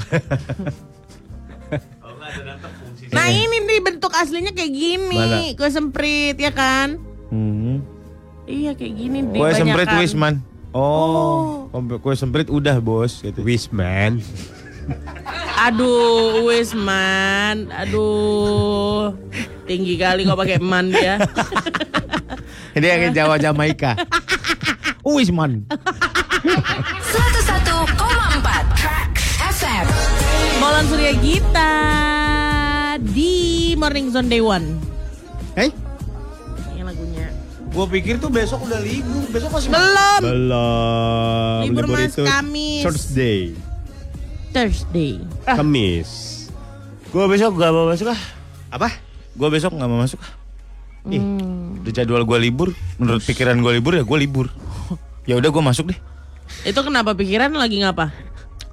[3.15, 5.55] Nah ini nih bentuk aslinya kayak gini, Mana?
[5.55, 6.99] kue semprit ya kan?
[7.31, 7.81] Hmm.
[8.47, 9.39] Iya kayak gini deh.
[9.39, 9.89] Kue semprit.
[9.95, 10.43] Wisman.
[10.75, 11.71] Oh,
[12.03, 13.41] kue semprit udah bos gitu.
[13.47, 14.21] Wisman.
[15.57, 19.11] Aduh, Wisman, aduh,
[19.67, 21.19] tinggi kali kok pakai man dia.
[22.77, 23.97] Dia kayak Jawa Jamaika.
[25.03, 25.65] Wisman.
[26.45, 27.97] 101,4
[28.77, 29.25] Tracks
[29.59, 29.87] FM.
[30.61, 31.75] Molan Surya Gita
[33.01, 34.77] di Morning Zone Day One.
[35.57, 35.73] Hei?
[36.77, 37.33] Ini lagunya.
[37.73, 40.21] Gua pikir tuh besok udah libur, besok masih Belum.
[40.21, 41.61] Belum.
[41.65, 42.85] Libur Mas Kamis.
[42.85, 43.57] Thursday.
[44.51, 45.21] Thursday.
[45.45, 46.33] Kamis.
[47.09, 48.21] Gua besok gak mau masuk ah.
[48.69, 48.91] Apa?
[49.33, 50.33] Gua besok gak mau masuk ah.
[51.07, 51.19] Ih.
[51.19, 51.79] Hmm.
[51.81, 54.47] Udah jadwal gua libur, menurut pikiran gua libur ya gua libur.
[55.23, 55.99] ya udah gua masuk deh.
[56.63, 58.11] Itu kenapa pikiran lagi ngapa?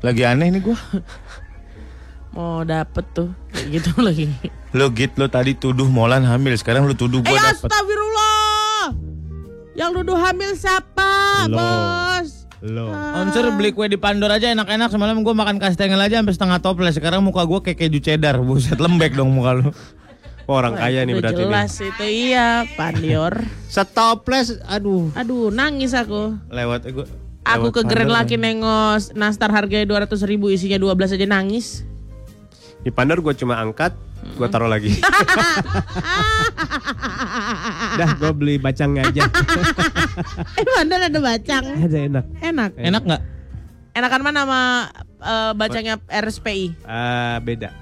[0.01, 0.77] Lagi aneh nih gua.
[2.33, 4.25] Mau dapet tuh kayak gitu lagi.
[4.73, 7.69] Lo git lo tadi tuduh Molan hamil, sekarang lo tuduh Eh gua dapet.
[7.69, 8.86] astagfirullah.
[9.73, 11.09] Yang nuduh hamil siapa,
[11.45, 11.57] Lo.
[11.57, 12.42] bos?
[12.63, 12.88] Lo.
[13.19, 16.95] Oncer beli kue di Pandor aja enak-enak semalam gua makan kastengel aja sampai setengah toples.
[16.95, 19.67] Sekarang muka gua kayak keju cheddar, buset lembek dong muka lu.
[20.47, 21.47] Orang kaya nih Udah berarti nih.
[21.52, 23.36] jelas itu iya, Pandior.
[23.67, 25.12] Stoples, aduh.
[25.12, 26.39] Aduh, nangis aku.
[26.47, 27.04] Lewat gua.
[27.43, 31.84] Aku ke Grand Laki nengos nastar harganya 200 ribu isinya 12 aja nangis.
[32.84, 33.96] Di Pandor gue cuma angkat,
[34.36, 34.91] gue taruh lagi.
[38.00, 39.24] Dah, gue beli bacangnya aja.
[40.60, 41.63] Eh Pandor ada bacang.
[41.63, 42.26] Ada enak.
[42.43, 42.72] Enak.
[42.78, 43.22] Enak nggak?
[43.93, 44.62] Enakan mana sama
[45.24, 46.86] eh, bacangnya RSPI?
[46.86, 47.74] Ah, beda.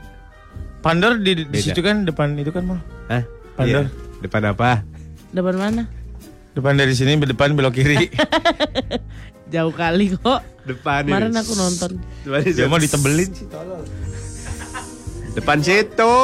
[0.81, 1.61] Pandor di, di Beda.
[1.61, 2.79] situ kan depan itu kan mal.
[3.09, 3.23] Hah?
[3.57, 3.85] Pandor.
[3.85, 4.21] Iya.
[4.21, 4.81] Depan apa?
[5.33, 5.83] Depan mana?
[6.51, 8.11] Depan dari sini depan belok kiri.
[9.53, 10.41] Jauh kali kok.
[10.63, 11.91] Depan Kemarin aku nonton.
[12.23, 13.47] Depan, Dia mau ditebelin sih.
[15.31, 16.15] Depan situ.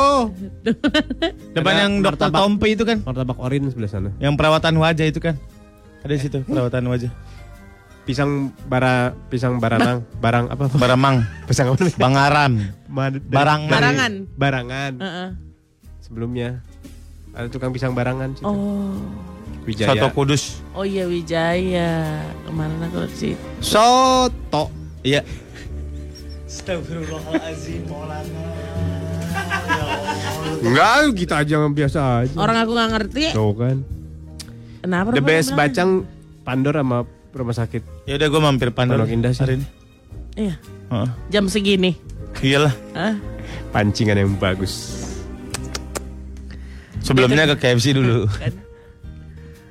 [1.55, 2.39] Depan Ada yang dokter martabak.
[2.43, 2.97] Tompi itu kan.
[3.01, 4.09] Martabak orin sebelah sana.
[4.19, 5.35] Yang perawatan wajah itu kan.
[6.03, 7.11] Ada di situ perawatan wajah.
[8.03, 10.71] Pisang bara pisang baranang, barang apa?
[10.79, 11.99] Baramang, Pisang apa dari-
[13.27, 13.67] Barangan.
[13.67, 14.13] Barangan.
[14.35, 14.93] Barangan.
[14.95, 15.29] Heeh.
[15.99, 16.63] Sebelumnya
[17.35, 18.47] ada tukang pisang barangan situ.
[18.47, 18.95] Oh.
[19.67, 19.91] Wijaya.
[19.91, 20.63] Soto Kudus.
[20.71, 22.23] Oh iya Wijaya.
[22.47, 23.35] Kemarin aku sih.
[23.59, 24.71] Soto.
[25.03, 25.27] Iya.
[30.61, 32.35] Enggak, kita aja yang biasa aja.
[32.37, 33.23] Orang aku nggak ngerti.
[33.33, 33.77] Tuh kan.
[34.81, 35.09] Kenapa?
[35.13, 36.07] The best bacang
[36.47, 37.03] Pandor sama
[37.35, 38.07] rumah sakit.
[38.07, 39.41] Ya udah gue mampir Pandor Pondok Indah sih.
[39.43, 39.67] hari ini.
[40.37, 40.55] Iya.
[40.93, 41.09] Heeh.
[41.29, 41.91] Jam segini.
[42.39, 42.73] Iyalah.
[42.95, 43.15] Hah?
[43.75, 45.03] Pancingan yang bagus.
[47.03, 48.27] Sebelumnya ke KFC dulu.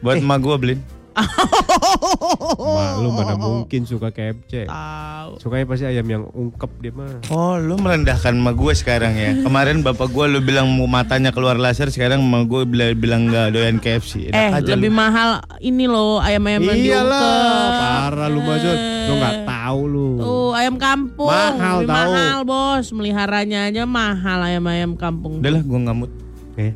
[0.05, 0.81] Buat emak gue beliin.
[2.67, 4.67] Ma, lu mana mungkin suka KFC.
[4.67, 5.31] Tahu.
[5.39, 7.25] Sukanya pasti ayam yang ungkep dia mah.
[7.27, 9.33] Oh, lu merendahkan emak gue sekarang ya.
[9.39, 13.47] Kemarin bapak gue lu bilang mau matanya keluar laser, sekarang emak gue bilang, bilang nggak
[13.51, 14.29] doyan KFC.
[14.29, 14.99] Enak Eh, aja lebih lu.
[14.99, 17.81] mahal ini loh ayam-ayam yang Iyalah, diungkep.
[17.81, 18.79] parah lu Mazun.
[19.03, 20.09] Lu nggak tahu lu.
[20.17, 21.97] Tuh ayam kampung Mahal lebih tahu.
[22.13, 25.41] mahal bos meliharanya aja mahal ayam-ayam kampung.
[25.41, 26.11] Udah lah, gue ngamut.
[26.57, 26.73] Eh,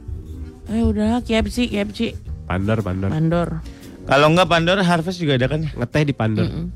[0.67, 2.15] Eh udah KFC KFC
[2.47, 3.11] Pandor, Pandor.
[3.11, 3.49] mandor.
[4.11, 5.63] Kalau nggak Pandora, Harvest juga ada kan?
[5.63, 5.71] ya?
[5.79, 6.51] Ngeteh di Pandor.
[6.51, 6.67] Mm-mm.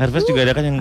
[0.00, 0.76] Harvest juga ada kan yang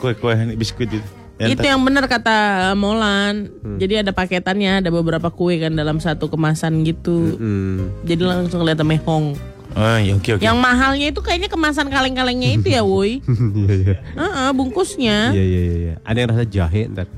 [0.00, 1.08] kue-kue biskuit itu.
[1.34, 3.52] Itu yang benar kata Molan.
[3.76, 7.36] Jadi ada paketannya, ada beberapa kue kan dalam satu kemasan gitu.
[7.36, 7.90] Hmm.
[8.08, 9.36] Jadi langsung kelihatan mehong.
[9.74, 10.42] Oh, iya, oke oke.
[10.44, 13.18] Yang mahalnya itu kayaknya kemasan kaleng-kalengnya itu ya, woi.
[13.58, 13.96] Iya, iya.
[14.14, 15.34] Heeh, bungkusnya.
[15.34, 15.94] Iya, iya, iya, iya.
[16.06, 17.10] Ada yang rasa jahe ntar.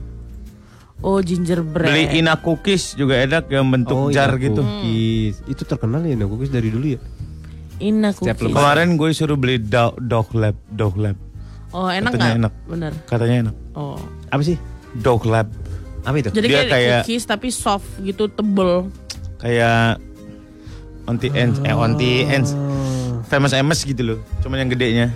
[1.05, 1.93] Oh, gingerbread.
[1.93, 4.65] Beli Ina Cookies juga enak yang bentuk Oh, jar Ina gitu.
[4.65, 5.45] Cookies.
[5.45, 7.01] Itu terkenal ya Ina Cookies dari dulu ya.
[7.77, 8.57] Ina Setiap cookies.
[8.57, 11.17] Kemarin gue suruh beli dog, dog lab, dog lab.
[11.77, 12.53] Oh, enak Katanya enak.
[12.65, 12.93] Bener.
[13.05, 13.55] Katanya enak.
[13.77, 14.01] Oh.
[14.33, 14.57] Apa sih?
[14.97, 15.53] Dog lab.
[16.09, 16.31] Apa itu?
[16.33, 18.89] Jadi Dia kayak, kayak- cookies tapi soft gitu, tebel.
[19.37, 20.01] Kayak
[21.05, 22.57] onti ends, eh onti ends.
[23.27, 24.19] Famous Amos gitu loh.
[24.41, 25.11] Cuman yang gedenya.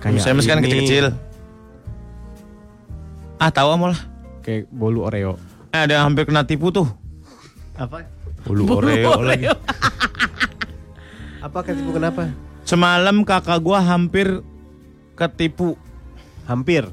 [0.00, 1.12] Famous Amos kan kecil-kecil.
[3.36, 4.00] Ah tahu amol lah.
[4.40, 5.34] Kayak bolu Oreo.
[5.74, 6.86] Eh, ada yang hampir kena tipu tuh.
[7.74, 8.06] Apa?
[8.46, 9.50] Bulu Oreo lagi.
[11.42, 12.30] Apa ketipu kenapa?
[12.62, 14.40] Semalam kakak gua hampir
[15.18, 15.74] ketipu.
[16.46, 16.86] Hampir.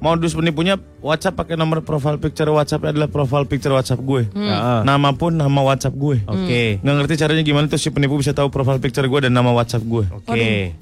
[0.00, 4.32] Modus penipunya WhatsApp pakai nomor profile picture WhatsApp adalah profile picture WhatsApp gue.
[4.32, 6.24] Ah, Nama pun nama WhatsApp gue.
[6.24, 6.80] Oke.
[6.80, 9.84] Nggak ngerti caranya gimana tuh si penipu bisa tahu profile picture gue dan nama WhatsApp
[9.84, 10.08] gue.
[10.08, 10.72] Oke.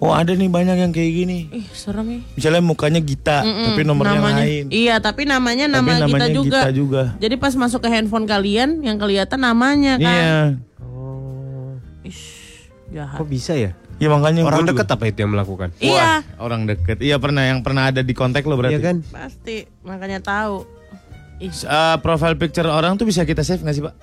[0.00, 1.38] Oh ada nih banyak yang kayak gini.
[1.52, 2.20] Ih, serem ya.
[2.38, 4.64] Misalnya mukanya Gita, tapi nomornya namanya, lain.
[4.70, 6.60] Iya, tapi namanya Tapi nama kita namanya juga.
[6.62, 7.02] Gita juga.
[7.18, 10.06] Jadi pas masuk ke handphone kalian yang kelihatan namanya kan.
[10.08, 10.38] Iya.
[12.88, 13.16] Jahat.
[13.16, 13.76] Kok bisa ya?
[13.96, 15.68] Ya makanya Orang gua dekat juga- apa itu yang melakukan?
[15.76, 16.98] Iya, Wah, orang deket.
[16.98, 18.74] Iya pernah yang pernah ada di kontak lo berarti.
[18.74, 18.96] Iya kan?
[19.04, 19.66] pasti.
[19.82, 20.62] Makanya tahu.
[21.38, 23.94] Ih, Eh, profile picture orang tuh bisa kita save nggak sih pak?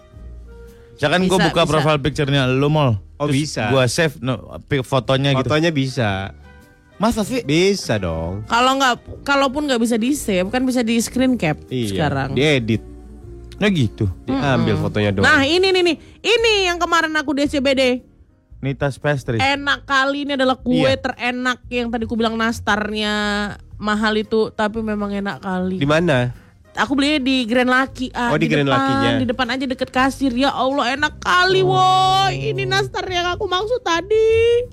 [0.93, 1.69] Misalkan gue Bisa, buka bisa.
[1.69, 2.91] profile picture-nya lo mall.
[3.15, 3.67] Oh, bisa.
[3.67, 5.43] Gue save no, pi- fotonya gitu.
[5.45, 6.31] Fotonya bisa.
[6.95, 7.43] Masa sih?
[7.43, 8.47] Bisa dong.
[8.47, 11.87] kalau nggak, kalaupun nggak bisa di save, kan bisa di screen cap Iya.
[11.91, 12.31] sekarang.
[12.31, 12.79] Diedit.
[13.55, 14.07] Nah gitu.
[14.23, 15.23] Diambil fotonya doang.
[15.23, 17.99] Nah ini nih nih, ini yang kemarin aku di SCBD.
[18.65, 19.37] Nitas pastry.
[19.37, 20.97] Enak kali ini adalah kue Iya.
[20.97, 23.13] terenak yang tadi ku bilang nastarnya
[23.77, 25.77] mahal itu, tapi memang enak kali.
[25.77, 26.33] Di mana?
[26.75, 28.09] Aku belinya di Grand Lucky.
[28.11, 29.09] Ah, Oh, di Grand depan, Lucky-nya.
[29.15, 30.33] Di depan aja deket kasir.
[30.33, 32.51] Ya Allah enak kali woi.
[32.51, 34.65] Ini nastar yang aku maksud tadi.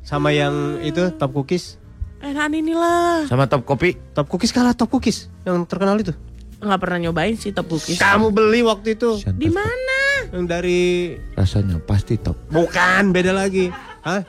[0.00, 1.76] Sama yang itu top cookies.
[2.18, 3.28] Enak ini lah.
[3.28, 3.94] Sama top kopi.
[4.10, 6.10] Top cookies kalah top cookies yang terkenal itu.
[6.58, 8.00] Nggak pernah nyobain sih top cookies.
[8.00, 9.97] Kamu beli waktu itu Di mana?
[10.32, 12.36] Yang dari Rasanya pasti top.
[12.52, 13.72] bukan beda lagi.
[14.04, 14.22] Hah?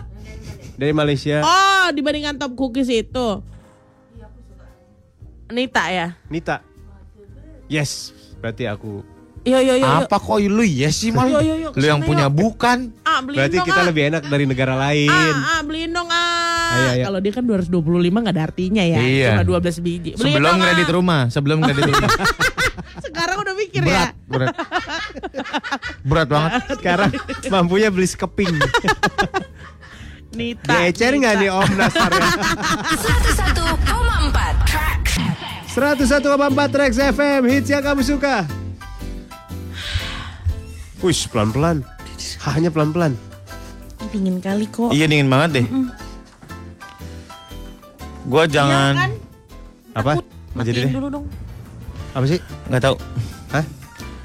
[0.80, 1.44] Dari Malaysia.
[1.44, 3.44] Oh, dibandingkan top cookies itu.
[5.50, 6.08] Nita ya.
[6.32, 6.64] Nita.
[7.68, 9.04] Yes, berarti aku.
[9.48, 9.88] Yo yo yo.
[9.88, 9.88] yo.
[10.04, 11.32] Apa kok lu ya sih mal?
[11.32, 12.92] Yo, yo, yo, Lu yang punya bukan?
[13.08, 13.88] Ah, Berarti dong, kita ah.
[13.88, 15.10] lebih enak dari negara lain.
[15.10, 16.92] Ah, ah, beliin dong ah.
[16.96, 17.72] Kalau dia kan 225
[18.20, 19.00] nggak ada artinya ya.
[19.00, 19.30] Iya.
[19.40, 20.12] Cuma 12 biji.
[20.20, 20.94] Beliin Sebelum dong, kredit ah.
[20.94, 22.10] rumah, sebelum kredit rumah.
[23.70, 24.26] Mikir berat, ya.
[24.26, 24.50] berat.
[26.02, 26.52] berat banget.
[26.74, 27.12] Sekarang
[27.54, 28.50] mampunya beli skeping.
[30.34, 30.74] Nita.
[30.74, 32.30] Diecer nggak nih Om Nasarnya?
[32.98, 35.02] 101,4 Track
[35.70, 38.50] 101,4 Trax FM hits yang kamu suka.
[41.00, 41.86] Wih, pelan-pelan.
[42.50, 43.14] Hanya pelan-pelan.
[44.10, 44.90] Dingin kali kok.
[44.90, 45.66] Iya dingin banget deh.
[48.26, 49.12] Gua jangan Iya kan?
[49.94, 50.12] Apa?
[50.58, 50.94] Matiin deh.
[50.94, 51.26] dulu dong.
[52.18, 52.42] Apa sih?
[52.68, 52.96] nggak tahu.
[53.50, 53.66] Hah?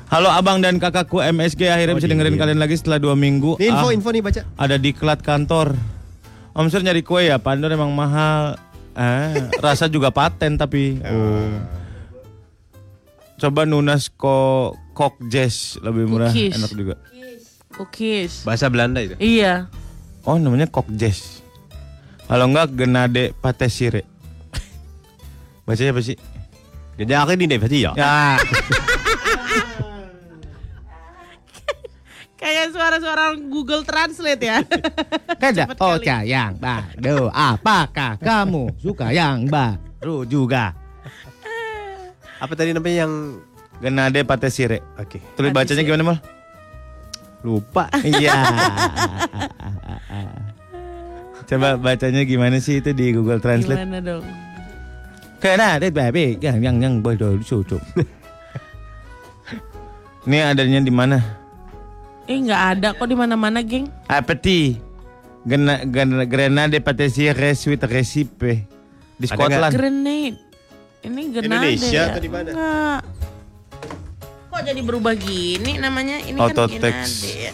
[0.07, 3.57] Halo abang dan kakakku MSG akhirnya Oh, bisa dengerin kalian lagi setelah dua minggu.
[3.57, 4.41] Ini info, Ah, info nih baca.
[4.55, 5.75] Ada di klat kantor.
[6.55, 8.55] Om Sur nyari kue ya, Pandor emang mahal.
[8.95, 9.35] Ah,
[9.65, 11.03] rasa juga paten tapi.
[11.03, 11.51] Oh.
[13.35, 16.55] Coba Nunas ko kok jazz lebih murah, Cookies.
[16.55, 16.95] enak juga.
[17.75, 18.47] Cookies.
[18.47, 19.19] Bahasa Belanda itu.
[19.19, 19.67] Iya.
[20.23, 21.43] Oh, namanya kok jazz.
[22.25, 24.07] Kalau enggak Genade Patesire.
[25.67, 26.17] Bacanya apa sih?
[26.95, 27.91] Gejala ini deh berarti ya.
[27.99, 28.39] Ya.
[32.35, 34.59] Kayak suara-suara Google Translate ya.
[35.43, 35.87] Kada Cepet kali.
[36.03, 40.75] Ocha yang baru Apakah kamu suka yang baru juga
[42.43, 43.13] Apa tadi namanya yang
[43.79, 45.23] Genade Patesire Oke.
[45.35, 46.19] Tulis bacanya gimana mal?
[47.45, 47.87] Lupa.
[48.03, 48.35] Iya
[51.45, 54.25] Coba bacanya gimana sih itu di Google Translate Gimana dong?
[55.39, 57.81] Genade baby yang yang yang bodoh sucuk
[60.25, 61.44] Ini adanya di mana?
[62.25, 63.85] Eh nggak ada kok di mana-mana, geng.
[64.09, 64.81] Apeti
[65.45, 68.65] Gena, gena, Grenade Patesire Sweet Recipe
[69.21, 70.39] Di Ada Scotland Grenade.
[71.05, 72.05] Ini grenade Indonesia ya?
[72.09, 72.49] atau di mana?
[72.49, 73.01] Enggak.
[74.49, 76.17] Kok jadi berubah gini namanya?
[76.25, 77.53] Ini Auto kan grenade ya.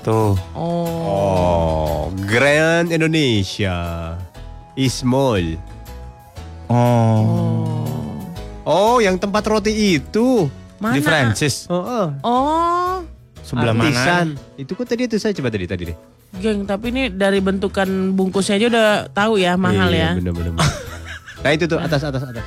[0.00, 1.04] Tuh Oh.
[1.04, 3.76] Oh, Grand Indonesia.
[4.80, 5.60] Ismol.
[6.72, 7.84] Oh,
[8.64, 10.48] Oh, yang tempat roti itu.
[10.78, 10.94] Mana?
[10.94, 12.06] Di Francis Oh, oh.
[12.22, 12.96] Oh.
[13.42, 13.88] Sebelah mana?
[13.88, 14.26] Artisan.
[14.60, 15.98] Itu kok tadi itu saya coba tadi tadi deh.
[16.38, 20.20] Geng, tapi ini dari bentukan bungkusnya aja udah tahu ya mahal Iya, ya.
[20.20, 20.68] Bener, bener, bener.
[21.42, 22.44] nah itu tuh atas atas atas.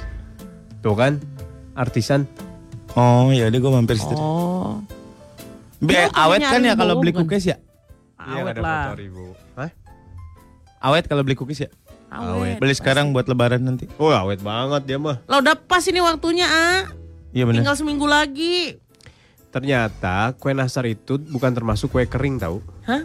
[0.85, 1.17] Tuh kan,
[1.73, 2.29] artisan.
[2.93, 4.13] Oh ya udah gue mampir situ.
[4.13, 4.77] Oh.
[5.81, 7.57] Be, tuh awet kan ya kalau beli cookies ya?
[8.21, 8.93] Awet lah.
[9.57, 9.69] Hah?
[10.85, 11.69] Awet kalau beli cookies ya?
[12.13, 12.61] Awet.
[12.61, 13.89] Beli sekarang buat lebaran nanti.
[13.97, 15.17] Oh, awet banget dia mah.
[15.25, 16.85] Lah udah pas ini waktunya, ah.
[17.31, 17.63] Iya benar.
[17.63, 18.75] Tinggal seminggu lagi.
[19.49, 22.63] Ternyata kue nastar itu bukan termasuk kue kering tahu.
[22.83, 23.03] Hah?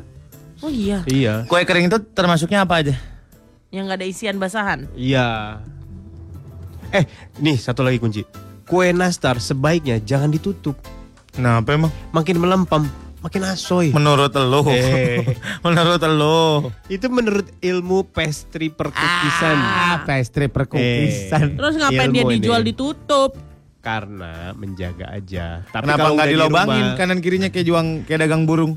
[0.60, 1.44] Oh iya, Iya.
[1.44, 2.96] Kue kering itu termasuknya apa aja?
[3.66, 4.88] yang nggak ada isian basahan.
[4.94, 5.60] Iya.
[6.92, 7.04] Eh,
[7.36, 8.22] nih satu lagi kunci.
[8.62, 10.78] Kue nastar sebaiknya jangan ditutup.
[11.36, 11.92] Nah, apa emang?
[12.08, 12.88] Makin melempem,
[13.20, 13.92] makin asoy.
[13.92, 14.64] Menurut lo.
[14.70, 15.20] Eh.
[15.66, 16.72] Menurut lo.
[16.86, 19.56] Itu menurut ilmu pastry perkukisan.
[19.58, 21.58] Ah, pastry perkukisan.
[21.58, 22.36] Terus ngapain dia Ilmu ini.
[22.40, 23.36] dijual ditutup?
[23.86, 25.62] Karena menjaga aja.
[25.64, 28.74] Tapi Kenapa kalau nggak udah di dilobangin rumah- kanan kirinya kayak juang kayak dagang burung?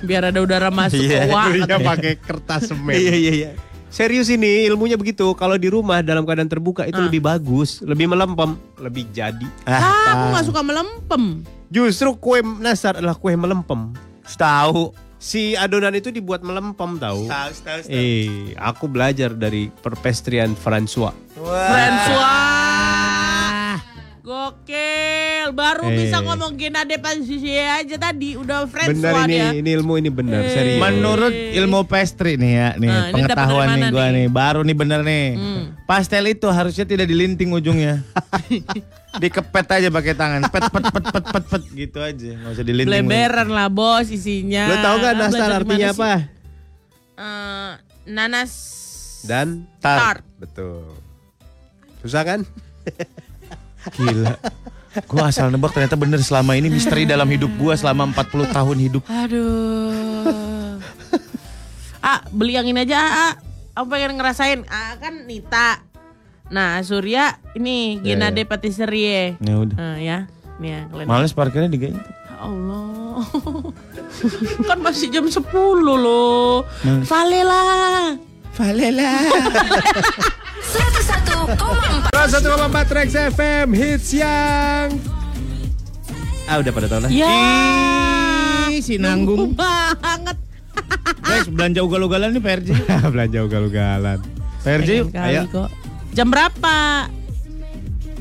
[0.00, 1.00] Biar ada udara masuk.
[1.00, 1.26] Iya.
[1.26, 2.94] Wah, Iya pakai kertas semen.
[2.94, 3.50] iya iya.
[3.88, 5.24] Serius ini ilmunya begitu.
[5.32, 9.46] Kalau di rumah dalam keadaan terbuka itu lebih bagus, lebih melempem, lebih jadi.
[9.64, 11.22] ah, aku nggak suka melempem.
[11.66, 13.90] Justru kue nastar adalah kue melempem.
[14.28, 14.92] Tahu.
[15.16, 17.24] Si adonan itu dibuat melempem tahu.
[17.24, 21.16] Tahu, tahu, Eh, aku belajar dari perpestrian François.
[21.34, 22.94] François.
[24.26, 26.02] Gokil, baru Eh.
[26.02, 29.48] bisa ngomong Genade Pansisi aja tadi udah Benar François ini, dia.
[29.54, 30.50] ini ilmu ini benar Eh.
[30.50, 30.82] serius.
[30.82, 34.14] Menurut ilmu pastry nih ya, nih Nah, pengetahuan nih gua nih?
[34.16, 35.26] nih, baru nih bener nih.
[35.30, 35.62] Hmm.
[35.86, 38.02] Pastel itu harusnya tidak dilinting ujungnya.
[39.22, 43.06] Dikepet aja pakai tangan, pet pet pet pet pet pet gitu aja, nggak usah dilinting.
[43.06, 44.66] Bleberan lah bos isinya.
[44.66, 46.10] Lo tau gak Ah, nastar belajar artinya apa?
[47.14, 47.72] Eh,
[48.08, 48.52] nanas
[49.22, 50.26] Dan tart.
[50.36, 50.82] betul.
[52.02, 52.40] Susah kan?
[53.94, 54.34] Gila.
[55.04, 59.02] Gua asal nebak ternyata bener selama ini misteri dalam hidup gua selama 40 tahun hidup.
[59.06, 60.80] Aduh.
[62.00, 63.32] ah, beli yang ini aja, ah.
[63.76, 64.64] Aku pengen ngerasain.
[64.72, 65.84] Ah, kan Nita.
[66.48, 69.36] Nah, Surya ini Ya, Genade Patisserie.
[69.36, 69.76] Ya udah.
[69.76, 70.18] Nah, ya.
[70.56, 71.06] Nih ya, kalian.
[71.12, 72.00] Males parkirnya di kayaknya.
[72.00, 73.20] Ya Allah.
[74.68, 75.44] kan masih jam 10
[75.84, 76.64] loh.
[77.04, 78.16] Vale lah.
[78.56, 79.12] Valela.
[80.64, 84.88] 101,4 1,4 Trax FM hits yang
[86.46, 87.10] Ah udah pada tahu lah.
[87.12, 87.36] Ya.
[88.70, 89.52] Ih, si nanggung.
[89.52, 90.38] banget.
[91.26, 92.68] Guys, belanja ugal-ugalan nih PRJ.
[93.12, 94.18] Belanja ugal-ugalan.
[94.62, 95.08] PRJ yuk.
[95.12, 95.42] Ayo.
[95.50, 95.68] kok.
[96.14, 97.10] Jam berapa?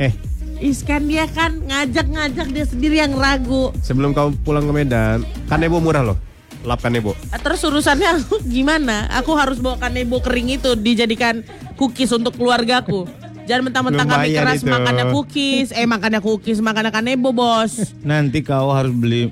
[0.02, 0.12] Eh,
[0.58, 3.76] Iskan dia kan ngajak-ngajak dia sendiri yang ragu.
[3.80, 6.18] sebelum kamu pulang ke Medan, kanebo murah loh.
[6.66, 7.14] Lap kanebo.
[7.30, 9.06] Ah, Terus urusannya aku gimana?
[9.14, 11.46] Aku harus bawa kanebo kering itu dijadikan
[11.78, 13.06] cookies untuk keluargaku.
[13.46, 14.74] Jangan mentang-mentang kami keras itu.
[14.74, 17.94] makannya cookies, eh makannya cookies, makannya kanebo bos.
[18.02, 19.30] Nanti kau harus beli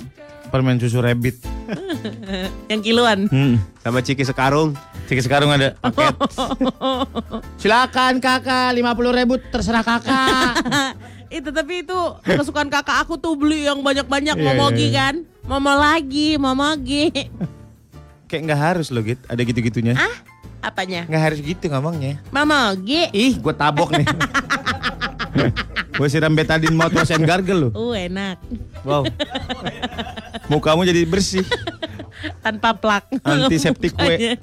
[0.48, 1.42] permen susu rabbit.
[2.72, 3.26] Yang kiloan.
[3.26, 3.58] Hmm.
[3.82, 4.78] Sama Ciki sekarung.
[5.04, 6.14] Cik sekarang ada paket.
[7.62, 10.62] Silakan kakak, 50 ribu terserah kakak.
[11.34, 15.00] itu tapi itu kesukaan kakak aku tuh beli yang banyak-banyak Iya, momogi iya, iya.
[15.02, 15.16] kan.
[15.44, 17.12] Momo lagi, momogi.
[18.32, 19.94] Kayak nggak harus loh Git, ada gitu-gitunya.
[19.94, 20.16] ah,
[20.64, 21.06] apanya?
[21.06, 22.18] Nggak harus gitu ngomongnya.
[22.30, 23.12] Momogi.
[23.12, 24.08] Ih, gue tabok nih.
[25.94, 27.72] gue siram betadine mouthwash and gargle loh.
[27.76, 28.40] Uh, enak.
[28.82, 29.06] Wow.
[30.48, 31.46] Mukamu jadi bersih.
[32.42, 33.12] Tanpa plak.
[33.22, 34.40] Antiseptik kue.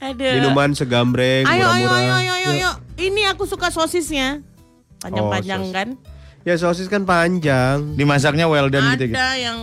[0.00, 0.34] Aduh.
[0.40, 2.00] Minuman segambreng, Ayo, ayo, murah-murah.
[2.00, 2.70] ayo, ayo, ayo, ayo.
[2.96, 4.42] Ini aku suka sosisnya.
[4.98, 5.76] Panjang-panjang Oh, sos.
[5.76, 5.88] kan?
[6.42, 7.94] Ya sosis kan panjang.
[7.94, 9.06] Dimasaknya well done gitu.
[9.06, 9.14] gitu.
[9.14, 9.58] Ada yang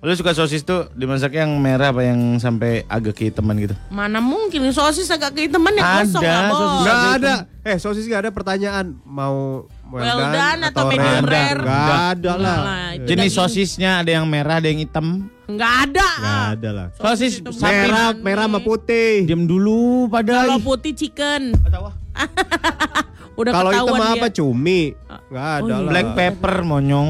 [0.00, 3.76] Lu suka sosis tuh dimasaknya yang merah apa yang sampai agak kehitaman gitu?
[3.92, 6.56] mana mungkin sosis agak kehitaman yang kosong Ada, lah, Bos.
[6.56, 7.34] sosis Nggak Ada ada.
[7.60, 11.60] Eh sosis nggak ada pertanyaan mau Well done atau medium rare?
[11.60, 11.60] rare?
[11.66, 12.58] Nggak ada lah.
[12.62, 15.28] Nah, Jenis sosisnya ada yang merah, ada yang hitam.
[15.50, 16.08] Nggak ada.
[16.16, 16.86] Nggak ada lah.
[16.96, 17.60] Sosis sapi.
[17.60, 18.22] Merah, Sapi.
[18.22, 19.26] merah sama putih.
[19.28, 20.62] Diam dulu Kalau padahal.
[20.62, 21.52] putih chicken.
[23.40, 24.36] Udah Kalau hitam ketahuan apa dia.
[24.40, 24.80] cumi?
[25.28, 25.74] Nggak ada iya.
[25.76, 25.90] lah.
[25.90, 27.08] Black pepper monyong.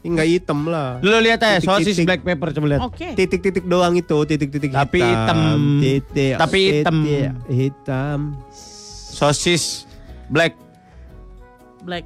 [0.00, 0.96] Nggak hitam lah.
[1.04, 2.80] Lu lihat aja sosis black pepper coba lihat.
[2.88, 3.12] Oke.
[3.12, 5.38] Titik-titik doang itu, titik-titik Tapi hitam.
[5.76, 6.34] Titik.
[6.40, 6.96] Tapi hitam.
[7.04, 8.18] titik, Hitam.
[9.12, 9.84] Sosis
[10.32, 10.56] black.
[11.84, 12.04] Black.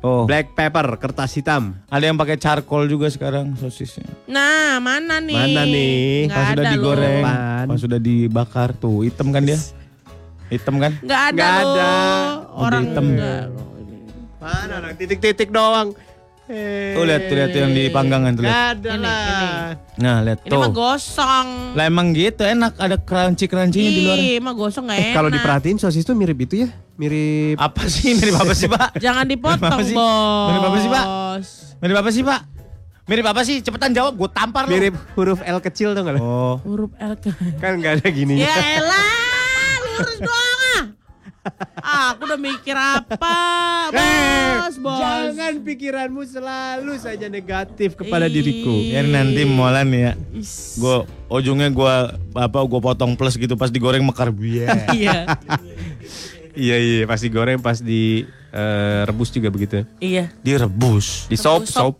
[0.00, 0.24] Oh.
[0.24, 1.76] Black pepper, kertas hitam.
[1.92, 4.08] Ada yang pakai charcoal juga sekarang sosisnya.
[4.24, 5.36] Nah, mana nih?
[5.36, 6.24] Mana nih?
[6.24, 7.68] Nggak Pas sudah digoreng, loh.
[7.68, 9.60] Pas sudah dibakar tuh hitam kan dia?
[10.48, 10.96] Hitam kan?
[11.04, 11.72] Nggak ada Nggak loh.
[11.76, 11.88] ada.
[12.56, 13.06] Orang hitam.
[14.40, 15.92] Mana titik-titik doang.
[16.50, 16.92] Eh.
[16.92, 18.54] Tuh lihat tuh lihat tuh yang di panggangan tuh lihat.
[18.74, 19.22] Ada Ini, lah.
[19.22, 19.48] ini.
[19.96, 20.74] Nah lihat Ini mah tuh.
[20.74, 21.48] gosong.
[21.72, 24.16] Lah emang gitu enak ada crunchy crunchynya di luar.
[24.18, 25.14] Ih, mah gosong nggak Eh, enak.
[25.14, 28.98] kalau diperhatiin sosis tuh mirip itu ya, mirip Apa sih mirip apa sih pak?
[29.04, 29.94] Jangan dipotong, Mirip apa sih?
[29.94, 30.50] bos.
[30.50, 31.06] Mirip apa sih, Pak?
[31.78, 32.40] Mirip apa sih pak?
[33.06, 33.56] Mirip apa sih?
[33.60, 34.70] Cepetan jawab, gue tampar lu.
[34.72, 36.20] mirip huruf L kecil tuh nggak lo?
[36.20, 38.38] Oh, Huruf L ke- Kan nggak ada gini.
[38.38, 39.06] Ya elah,
[39.88, 40.82] lurus doang ah.
[42.00, 43.36] Aku udah mikir apa,
[43.92, 44.96] bos, bos.
[44.96, 48.32] Eh, Jangan pikiranmu selalu saja negatif kepada Ih.
[48.32, 48.72] diriku.
[48.72, 50.12] ya nanti molan ya.
[50.74, 50.96] Gue
[51.28, 51.94] ujungnya gue
[52.32, 54.88] apa gue potong plus gitu pas digoreng mekar biar.
[54.96, 55.28] Iya,
[56.50, 59.84] Iya iya, pas digoreng, pas di eh, rebus juga begitu.
[60.00, 60.32] iya.
[60.40, 61.28] Direbus.
[61.28, 61.94] Di sop, Rebus sop.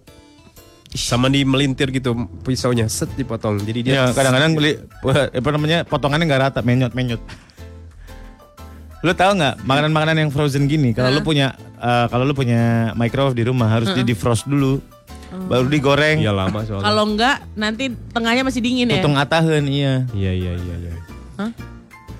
[0.90, 3.62] Sama di melintir gitu pisaunya set dipotong.
[3.62, 4.74] Jadi dia Ya kadang-kadang beli
[5.06, 7.22] apa namanya potongannya nggak rata, menyot menyot.
[9.00, 10.92] Lu tahu nggak makanan-makanan yang frozen gini?
[10.92, 14.80] Kalau lu punya eh, kalau lu punya microwave di rumah harus di defrost dulu.
[15.30, 16.20] Baru digoreng.
[16.20, 16.84] Iya lama soalnya.
[16.90, 18.98] Kalau enggak nanti tengahnya masih dingin ya.
[19.00, 20.04] Tutung atahen iya.
[20.12, 20.94] Iya iya iya iya.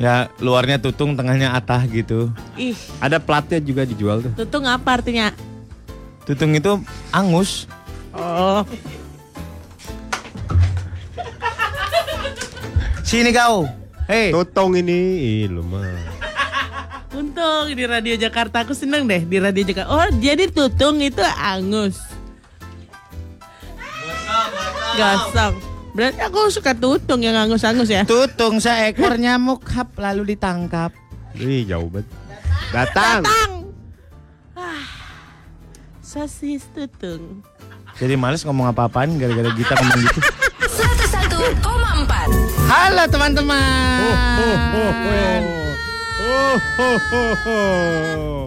[0.01, 2.33] Ya luarnya tutung, tengahnya atah gitu.
[2.57, 2.73] Ih,
[3.05, 4.33] Ada platnya juga dijual tuh.
[4.33, 5.29] tutung apa artinya?
[6.25, 6.81] Tutung itu
[7.13, 7.69] angus.
[8.17, 8.65] Oh,
[13.05, 13.69] Sini kau.
[14.09, 14.31] Hei.
[14.33, 16.20] Totong ini, ih lu mah.
[17.21, 19.93] Untung di radio Jakarta aku seneng deh di radio Jakarta.
[19.93, 22.01] Oh, jadi tutung itu angus.
[24.97, 25.55] Gosong.
[25.93, 28.09] Berarti aku suka tutung yang angus-angus ya.
[28.09, 30.97] Tutung seekor nyamuk hap lalu ditangkap.
[31.37, 32.09] Ih jauh banget.
[32.73, 33.23] Datang.
[33.27, 33.53] Tang.
[34.57, 34.87] Ah,
[36.01, 37.45] sosis tutung.
[38.01, 40.21] Jadi males ngomong apa-apaan gara-gara kita ngomong gitu.
[40.71, 44.01] 101,4 Halo teman-teman.
[44.01, 45.60] Oh, oh, oh, oh.
[46.31, 48.39] Oh, oh, oh, oh.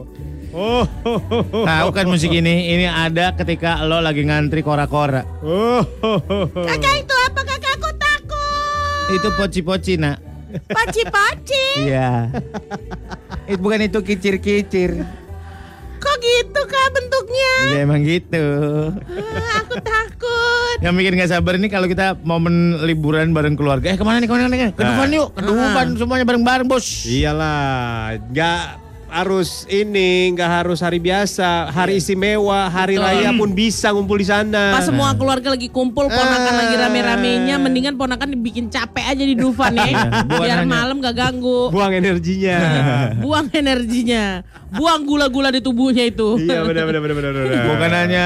[0.53, 1.65] Oh, oh, oh, oh.
[1.65, 2.71] Tahu kan musik ini?
[2.77, 5.25] Ini ada ketika lo lagi ngantri kora-kora.
[5.43, 6.63] Oh, oh, oh, oh.
[6.63, 9.07] Kakak itu apa kakak aku takut.
[9.17, 10.21] Itu poci-poci nak.
[10.69, 11.89] Paci-paci.
[11.89, 12.29] Iya.
[13.51, 15.22] itu bukan itu kicir-kicir.
[16.03, 17.53] Kok gitu kak bentuknya?
[17.71, 18.45] Ya emang gitu.
[18.91, 20.75] Ah, aku takut.
[20.83, 23.87] Yang bikin gak sabar ini kalau kita momen liburan bareng keluarga.
[23.87, 24.75] Eh ke mana nih ke mana nih?
[24.75, 25.29] Ke Dufan yuk.
[25.31, 27.07] Ke Dufan semuanya bareng-bareng bos.
[27.07, 28.83] Iyalah, nggak
[29.13, 33.05] harus ini, nggak harus hari biasa, hari istimewa, hari Betul.
[33.05, 34.73] raya pun bisa ngumpul di sana.
[34.73, 39.77] Pas semua keluarga lagi kumpul, ponakan lagi rame-ramenya, mendingan ponakan dibikin capek aja di Dufan
[39.77, 40.09] ya.
[40.25, 41.69] bukan Biar malam gak ganggu.
[41.69, 42.57] Buang energinya.
[43.23, 44.41] Buang energinya.
[44.73, 46.35] Buang gula-gula di tubuhnya itu.
[46.35, 47.63] iya benar benar benar benar.
[47.69, 48.25] Bukan hanya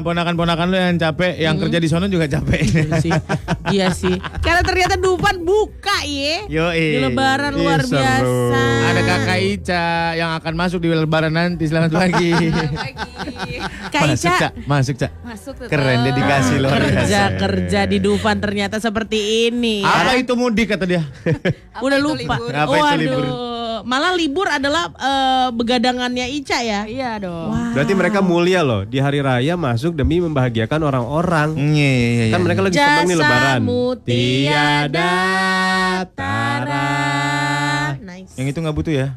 [0.00, 2.60] ponakan-ponakan lo yang capek, yang kerja di sono juga capek.
[2.62, 3.12] Iya sih.
[3.66, 4.14] Iya sih.
[4.38, 6.44] Karena ternyata Dufan buka ya.
[6.46, 6.86] Yoi.
[6.92, 7.96] Di lebaran luar seru.
[7.96, 8.62] biasa.
[8.86, 11.64] Ada kakak Ica yang akan masuk di lebaran nanti.
[11.64, 12.30] Selamat pagi.
[13.86, 14.38] Kak masuk, Ica.
[14.38, 14.52] Cak.
[14.66, 15.10] Masuk, Cak.
[15.22, 15.70] Masuk tetap.
[15.70, 16.92] Keren dedikasi luar biasa.
[16.92, 19.18] Kerja kerja di Dufan ternyata seperti
[19.48, 19.80] ini.
[19.80, 19.90] ya.
[20.04, 21.02] Apa itu mudik kata dia?
[21.80, 22.36] Udah lupa.
[22.36, 22.52] libur?
[22.52, 23.55] Apa itu Waduh.
[23.86, 26.90] Malah libur adalah eh, begadangannya Ica ya.
[26.90, 27.54] Iya dong.
[27.70, 31.54] Berarti mereka mulia loh di hari raya masuk demi membahagiakan orang-orang.
[31.54, 32.34] Iya, iya, iya.
[32.34, 33.60] Kan mereka lagi senang nih lebaran.
[34.02, 35.14] Tiada
[36.18, 36.90] tara.
[38.02, 38.34] Nice.
[38.34, 39.08] Yang itu nggak butuh ya?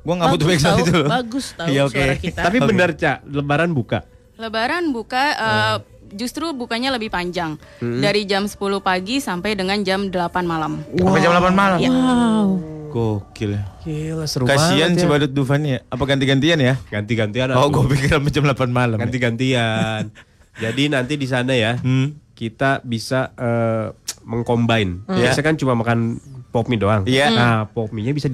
[0.00, 1.08] Gua nggak butuh backsound itu loh.
[1.10, 1.98] Bagus tahu Iya, oke.
[1.98, 2.40] suara kita.
[2.46, 4.06] Tapi benar Cak, lebaran buka.
[4.38, 5.76] Lebaran buka eh,
[6.12, 7.56] justru bukanya lebih panjang.
[7.78, 10.82] Dari jam 10 pagi sampai dengan jam 8 malam.
[10.90, 11.78] Sampai jam 8 malam.
[11.80, 12.48] Wow.
[12.90, 13.62] Gokil ya.
[13.80, 15.10] Gila seru Kasihan si banget ya.
[15.10, 15.78] badut Dufan ya.
[15.86, 16.74] Apa ganti-gantian ya?
[16.90, 17.54] Ganti-gantian.
[17.54, 18.98] Oh, gue pikir sampai jam 8 malam.
[18.98, 19.02] ya.
[19.06, 20.02] Ganti-gantian.
[20.62, 22.18] Jadi nanti di sana ya, Hmm.
[22.34, 23.94] kita bisa eh,
[24.26, 25.06] mengcombine.
[25.06, 25.30] Iya.
[25.30, 26.18] Biasanya kan cuma makan
[26.50, 27.06] pop mie doang.
[27.06, 27.30] Iya.
[27.30, 28.26] Nah, pop mie-nya bisa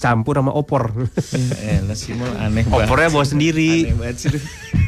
[0.00, 0.96] dicampur sama opor.
[1.60, 2.88] Eh, sih mau aneh banget.
[2.88, 3.92] Opornya bawa sendiri.
[3.92, 4.28] Aneh banget sih.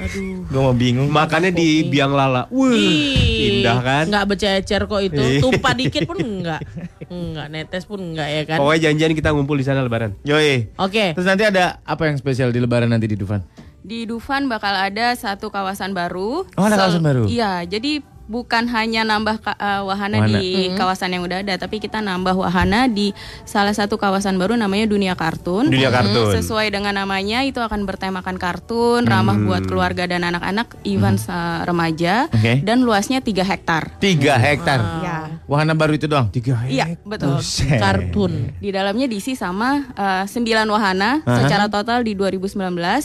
[0.01, 0.49] Aduh.
[0.49, 1.13] Gue mau bingung.
[1.13, 2.49] Makannya di biang lala.
[2.49, 4.05] Wih, Ih, indah kan?
[4.09, 5.45] Nggak bececer kok itu.
[5.45, 6.65] Tumpah dikit pun enggak.
[7.13, 8.57] Enggak, netes pun enggak ya kan.
[8.57, 10.17] Pokoknya janjian kita ngumpul di sana lebaran.
[10.25, 10.73] Yoi.
[10.81, 11.13] Oke.
[11.13, 13.45] Terus nanti ada apa yang spesial di lebaran nanti di Dufan?
[13.85, 16.49] Di Dufan bakal ada satu kawasan baru.
[16.57, 17.29] Oh, ada kawasan baru?
[17.29, 20.39] Iya, jadi bukan hanya nambah eh, wahana, Wahana.
[20.39, 23.11] di kawasan yang udah ada, tapi kita nambah wahana di
[23.43, 25.69] salah satu kawasan baru namanya Dunia Kartun.
[25.69, 26.35] Dunia Kartun.
[26.39, 32.27] Sesuai dengan namanya itu akan bertemakan kartun, ramah buat keluarga dan anak-anak, even sa- remaja,
[32.33, 32.63] Oke.
[32.63, 33.97] dan luasnya 3 hektar.
[33.99, 34.81] Tiga hektar.
[35.03, 35.12] Ya.
[35.53, 36.33] Wahana baru itu doang.
[36.33, 37.37] Tiga Iya, betul.
[37.37, 37.77] Buset.
[37.77, 38.57] Kartun.
[38.57, 42.57] Di dalamnya diisi sama eh, 9 wahana secara total di 2019,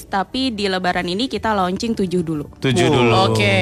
[0.08, 2.48] tapi di lebaran ini kita launching 7 dulu.
[2.64, 3.12] Tujuh dulu.
[3.28, 3.60] Oke,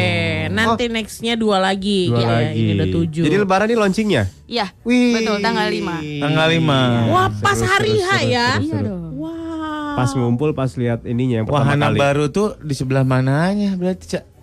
[0.53, 2.13] nanti nextnya dua lagi.
[2.13, 2.61] Dua ya, lagi.
[2.61, 3.23] Ini udah tujuh.
[3.25, 4.23] Jadi lebaran ini launchingnya?
[4.45, 5.17] Iya, Wih.
[5.17, 6.21] betul tanggal 5.
[6.21, 6.79] Tanggal lima.
[7.09, 8.47] Wah, pas hari H ya.
[8.61, 9.17] Iya dong.
[9.17, 9.97] Wah.
[9.97, 11.97] Pas ngumpul pas lihat ininya yang pertama Wahana kali.
[11.97, 14.34] baru tuh di sebelah mananya berarti, Cak?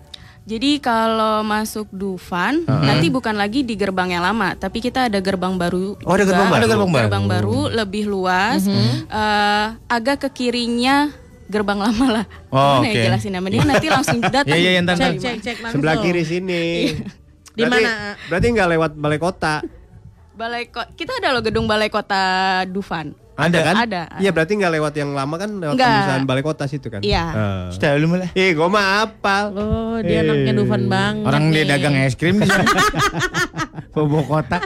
[0.43, 5.55] Jadi kalau masuk Dufan nanti bukan lagi di gerbang yang lama, tapi kita ada gerbang
[5.55, 5.95] baru.
[6.03, 6.59] Oh, ada gerbang baru?
[6.59, 7.03] Ada gerbang baru.
[7.07, 8.61] Gerbang baru, lebih luas.
[8.67, 11.07] Eh, agak ke kirinya
[11.45, 12.25] gerbang lama lah.
[12.49, 13.03] Oh, Gimana ya oke.
[13.07, 13.59] jelasin namanya?
[13.63, 14.47] Nanti langsung datang.
[14.51, 15.17] Iya, iya, yang Cek, tante.
[15.17, 15.79] cek, cek langsung.
[15.79, 16.63] Sebelah kiri sini.
[17.49, 17.91] Di Berarti- mana?
[18.27, 19.55] Berarti nggak lewat balai kota.
[20.33, 22.19] Balai Ko- kita ada loh gedung Balai Kota
[22.65, 23.13] Dufan.
[23.33, 23.75] Ada kan?
[23.79, 24.01] Ada.
[24.17, 25.89] Iya berarti nggak lewat yang lama kan lewat Nggak.
[25.89, 27.01] pembukaan balai kota situ kan?
[27.01, 27.23] Iya.
[27.27, 27.65] Eh.
[27.73, 28.29] Sudah lu malah.
[28.31, 29.45] Ih, gua mah apal.
[29.51, 31.25] Oh, dia anaknya Dufan banget.
[31.25, 31.69] Orang dia nih.
[31.71, 32.61] dagang es krim di sana.
[33.93, 34.65] Bobo kotak.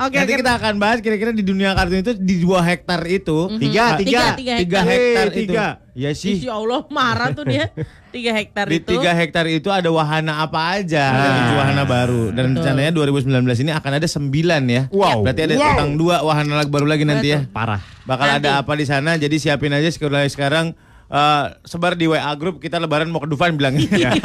[0.00, 0.40] Oke, Nanti oke.
[0.42, 3.46] kita akan bahas kira-kira di dunia kartun itu di dua hektar itu.
[3.56, 4.22] Tiga, Ah, tiga.
[4.34, 4.86] Tiga, tiga hektar.
[4.88, 5.40] hektar Eh, itu.
[5.46, 5.66] tiga.
[5.92, 6.40] Ya sih.
[6.40, 7.68] Ya Allah marah tuh dia.
[8.12, 8.96] Tiga hektar Di itu.
[8.96, 11.04] tiga hektar itu ada wahana apa aja?
[11.12, 12.22] Ada tujuh wahana baru.
[12.32, 14.82] Dan rencananya 2019 ini akan ada sembilan ya.
[14.88, 15.24] Wow.
[15.24, 17.44] Berarti ada tentang dua wahana baru lagi nanti ya.
[17.48, 17.80] Parah.
[18.08, 19.20] Bakal ada apa di sana?
[19.20, 20.66] Jadi siapin aja sekarang sekarang
[21.12, 23.84] eh, sebar di WA grup kita lebaran mau ke Dufan bilangnya.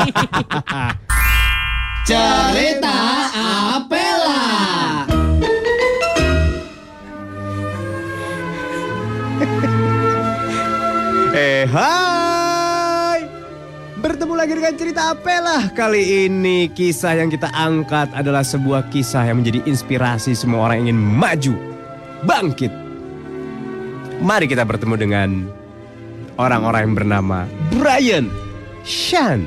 [2.07, 2.95] Cerita
[3.76, 4.07] Apela.
[11.38, 13.21] Eh hai.
[14.01, 16.65] Bertemu lagi dengan cerita Apelah Kali ini.
[16.65, 21.53] Kisah yang kita angkat adalah sebuah kisah yang menjadi inspirasi semua orang yang ingin maju
[22.25, 22.73] Bangkit.
[24.17, 25.29] Mari kita bertemu dengan
[26.41, 28.33] orang-orang yang bernama Brian,
[28.81, 29.45] Sean,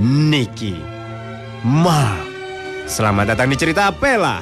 [0.00, 0.80] Nicky,
[1.60, 2.24] Mark
[2.88, 4.40] Selamat datang di cerita Apelah.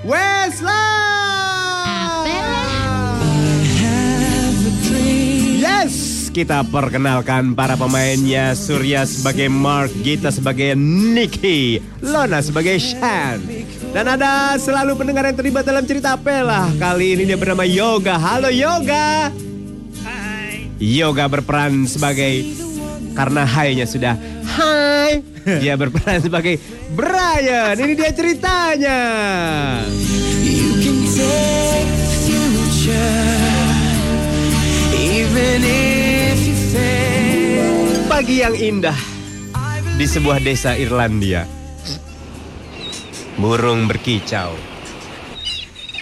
[0.00, 1.09] Wesley
[6.30, 13.42] Kita perkenalkan para pemainnya Surya sebagai Mark, Gita sebagai Nicky, Lona sebagai Shan.
[13.90, 16.70] Dan ada selalu pendengar yang terlibat dalam cerita Pela.
[16.78, 18.14] Kali ini dia bernama Yoga.
[18.14, 19.34] Halo Yoga.
[20.06, 20.70] Hai.
[20.78, 22.46] Yoga berperan sebagai
[23.18, 24.14] karena hai-nya sudah
[24.54, 25.26] hai.
[25.58, 26.62] Dia berperan sebagai
[26.94, 27.74] Brian.
[27.74, 29.00] Ini dia ceritanya.
[38.20, 39.00] Pagi yang indah
[39.96, 41.48] di sebuah desa Irlandia.
[43.40, 44.52] Burung berkicau.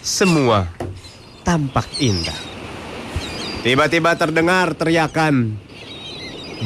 [0.03, 0.67] Semua
[1.47, 2.35] tampak indah.
[3.63, 5.63] Tiba-tiba terdengar teriakan.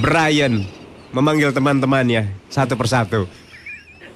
[0.00, 0.64] Brian
[1.12, 3.28] memanggil teman-temannya satu persatu.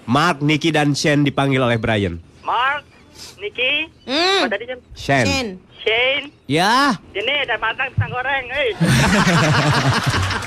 [0.09, 2.16] Mark, Nicky, dan Shane dipanggil oleh Brian.
[2.49, 2.89] Mark,
[3.37, 4.49] Niki, Hmm.
[4.49, 4.80] apa tadi jam?
[4.97, 5.28] Shane.
[5.28, 5.49] Ken.
[5.84, 8.70] Shane, Ya, sini udah matang pisang goreng, eh.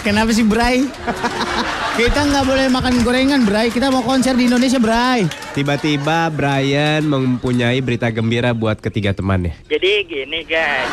[0.00, 0.84] kenapa sih Bray?
[1.94, 3.68] Kita nggak boleh makan gorengan Bray.
[3.68, 5.24] Kita mau konser di Indonesia Bray.
[5.52, 9.56] Tiba-tiba Brian mempunyai berita gembira buat ketiga temannya.
[9.66, 10.90] Jadi gini guys,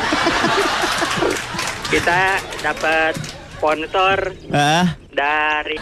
[1.88, 2.22] kita
[2.62, 3.14] dapat
[3.54, 4.18] sponsor
[4.50, 5.78] Ah, dari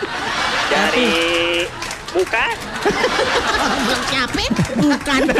[0.67, 1.13] dari
[2.11, 2.53] bukan
[4.03, 4.43] Siapa?
[4.75, 5.21] Bukan.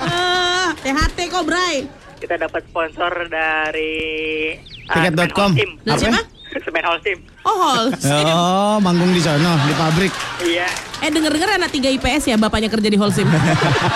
[0.00, 1.86] Ah, THT kok, Bray.
[2.20, 4.52] kita dapat sponsor dari
[4.90, 5.50] Tiket.com.
[5.54, 6.22] Dari siapa?
[6.58, 7.18] Semen Holcim.
[7.46, 7.94] Oh, Hall.
[8.26, 10.10] oh, manggung di sono di pabrik.
[10.42, 10.66] Iya.
[10.98, 13.30] Eh denger-denger anak 3 IPS ya bapaknya kerja di Holcim.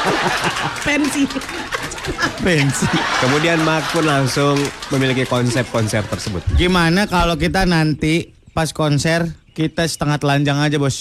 [0.87, 1.27] Pensi.
[2.41, 2.87] Pensi.
[3.19, 4.55] Kemudian Mark pun langsung
[4.95, 6.47] memiliki konsep konser tersebut.
[6.55, 10.97] Gimana kalau kita nanti pas konser kita setengah telanjang aja bos?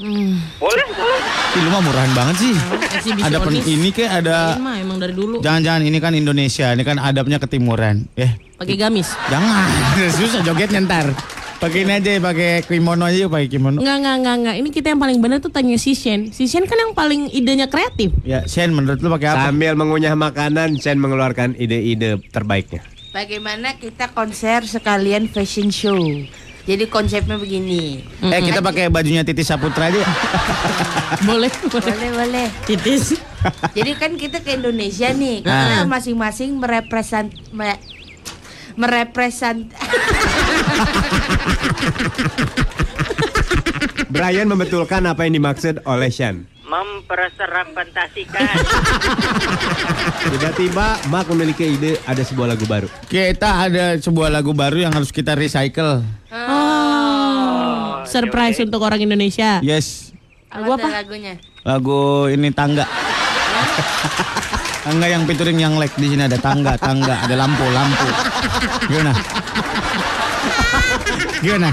[0.00, 1.20] Boleh, boleh.
[1.52, 2.54] Ih, lu mah murahan banget sih.
[2.96, 3.28] Eksibisionis.
[3.28, 4.36] Ada pen ini kayak ada.
[4.56, 5.44] Ini mah emang dari dulu.
[5.44, 8.08] Jangan-jangan ini kan Indonesia, ini kan adabnya ketimuran.
[8.16, 9.12] Eh, Pakai gamis.
[9.28, 9.68] jangan.
[10.16, 11.12] Susah jogetnya ntar.
[11.60, 13.78] Pakai ini aja, pakai kimono aja yuk, pakai kimono.
[13.78, 14.54] Enggak, enggak, enggak, enggak.
[14.58, 16.34] Ini kita yang paling benar tuh tanya si Shen.
[16.34, 18.10] Si Shen kan yang paling idenya kreatif.
[18.26, 19.46] Ya, Shen menurut lu pakai apa?
[19.46, 22.82] Sambil mengunyah makanan, Chen mengeluarkan ide-ide terbaiknya.
[23.14, 26.00] Bagaimana kita konser sekalian fashion show?
[26.62, 28.06] Jadi konsepnya begini.
[28.22, 29.98] Eh, kita pakai bajunya Titi Saputra aja.
[31.22, 31.92] Boleh, boleh.
[31.92, 32.46] Boleh, boleh.
[32.64, 33.14] Titis.
[33.72, 35.50] Jadi kan kita ke Indonesia nih, Ah.
[35.76, 37.78] karena masing-masing merepresent me-
[38.74, 39.68] merepresent
[44.08, 46.44] Brian membetulkan apa yang dimaksud oleh Shan.
[46.62, 48.48] Mempresentasikan.
[50.26, 52.88] Tiba-tiba Mark memiliki ide ada sebuah lagu baru.
[53.04, 56.00] Kita ada sebuah lagu baru yang harus kita recycle.
[56.32, 59.60] Oh, surprise untuk orang Indonesia.
[59.60, 60.16] Yes,
[60.48, 60.88] Lagu apa?
[60.90, 61.36] lagunya?
[61.62, 62.88] lagu ini tangga.
[64.84, 68.08] tangga yang featuring yang like di sini ada tangga, tangga, ada lampu, lampu.
[68.88, 69.12] Gimana?
[71.38, 71.70] Gimana?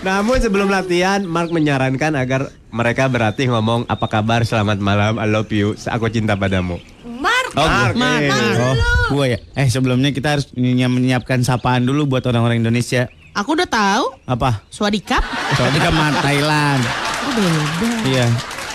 [0.00, 2.40] Namun sebelum latihan, Mark menyarankan agar
[2.70, 6.78] mereka berlatih ngomong apa kabar, selamat malam, I love you, aku cinta padamu.
[7.04, 8.14] Mark, Oh, Mark, gua.
[8.16, 8.30] eh.
[8.62, 8.74] oh,
[9.10, 9.38] gua ya.
[9.54, 13.10] Eh, sebelumnya kita harus menyiap- menyiapkan sapaan dulu buat orang-orang Indonesia.
[13.36, 14.16] Aku udah tahu.
[14.24, 14.64] Apa?
[14.72, 15.20] Swadikap.
[15.60, 16.80] Kan mah Thailand.
[16.80, 17.96] Oh, beda.
[18.08, 18.26] Iya.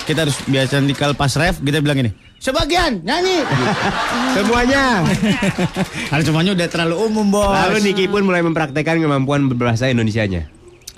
[0.06, 2.14] Kita harus biasa di kal pas ref kita bilang ini.
[2.38, 3.42] Sebagian nyanyi.
[4.38, 5.02] Semuanya.
[6.10, 7.54] Karena semuanya udah terlalu umum, Bos.
[7.54, 10.46] Lalu Niki pun mulai mempraktekkan kemampuan berbahasa Indonesianya.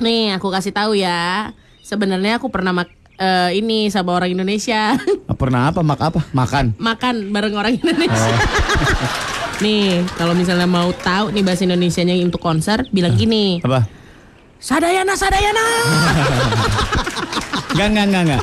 [0.03, 1.51] Nih, aku kasih tahu ya.
[1.83, 4.95] Sebenarnya aku pernah mak eh, ini sama orang Indonesia.
[5.27, 5.79] Ah, Pernah apa?
[5.83, 6.21] Mak apa?
[6.35, 6.75] Makan.
[6.79, 8.35] Makan bareng orang Indonesia.
[9.59, 13.59] nih, kalau misalnya mau tahu nih bahasa Indonesianya untuk konser, bilang gini.
[13.61, 13.85] Apa?
[14.63, 15.65] Sadayana, sadayana.
[17.73, 18.41] Enggak, enggak, enggak, enggak.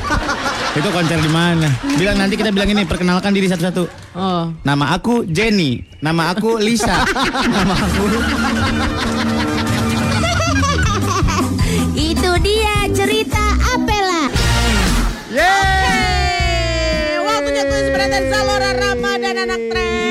[0.75, 1.71] Itu konser di mana?
[1.95, 3.87] Bilang nanti kita bilang ini perkenalkan diri satu-satu.
[4.19, 4.51] Oh.
[4.67, 7.07] Nama aku Jenny, nama aku Lisa,
[7.55, 8.05] nama aku
[11.95, 14.27] Itu dia cerita Apela.
[15.31, 17.23] Yeay!
[17.23, 20.10] Waktunya kuis berantai Zalora Ramadan anak Trax.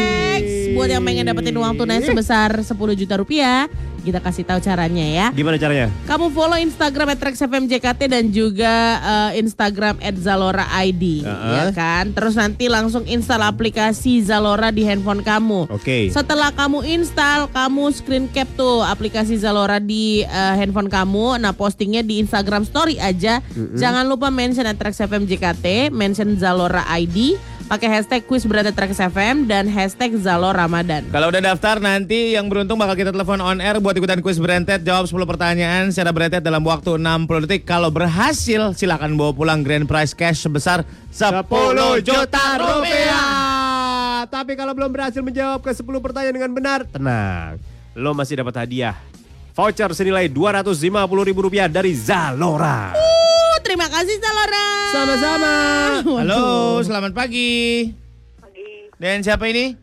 [0.80, 3.68] Buat yang pengen dapetin uang tunai sebesar 10 juta rupiah,
[4.00, 5.28] kita kasih tahu caranya ya.
[5.36, 5.92] Gimana caranya?
[6.08, 11.52] Kamu follow Instagram @traxfmjkt dan juga eh, Instagram @zalora_id, Uh-uh.
[11.52, 12.16] ya kan?
[12.16, 15.68] Terus nanti langsung install aplikasi Zalora di handphone kamu.
[15.68, 16.16] Oke.
[16.16, 21.44] Setelah kamu install, kamu screen cap tuh aplikasi Zalora di eh, handphone kamu.
[21.44, 23.44] Nah, postingnya di Instagram Story aja.
[23.76, 27.36] Jangan lupa mention @traxfmjkt, mention Zalora ID,
[27.70, 31.06] pakai hashtag kuis berada Trax FM dan hashtag Zalora Ramadan.
[31.14, 34.82] Kalau udah daftar nanti yang beruntung bakal kita telepon on air buat ikutan kuis berentet
[34.82, 37.70] jawab 10 pertanyaan secara berentet dalam waktu 60 detik.
[37.70, 40.82] Kalau berhasil silakan bawa pulang grand prize cash sebesar
[41.14, 41.46] 10
[42.02, 44.26] juta rupiah.
[44.26, 47.62] Tapi kalau belum berhasil menjawab ke 10 pertanyaan dengan benar, tenang.
[47.94, 48.98] Lo masih dapat hadiah.
[49.54, 52.96] Voucher senilai Rp250.000 dari Zalora.
[52.96, 54.68] Uh, terima kasih Zalora.
[54.92, 55.54] Sama-sama.
[56.24, 56.44] Halo,
[56.82, 57.92] selamat pagi.
[58.40, 59.76] Pagi Dan siapa ini?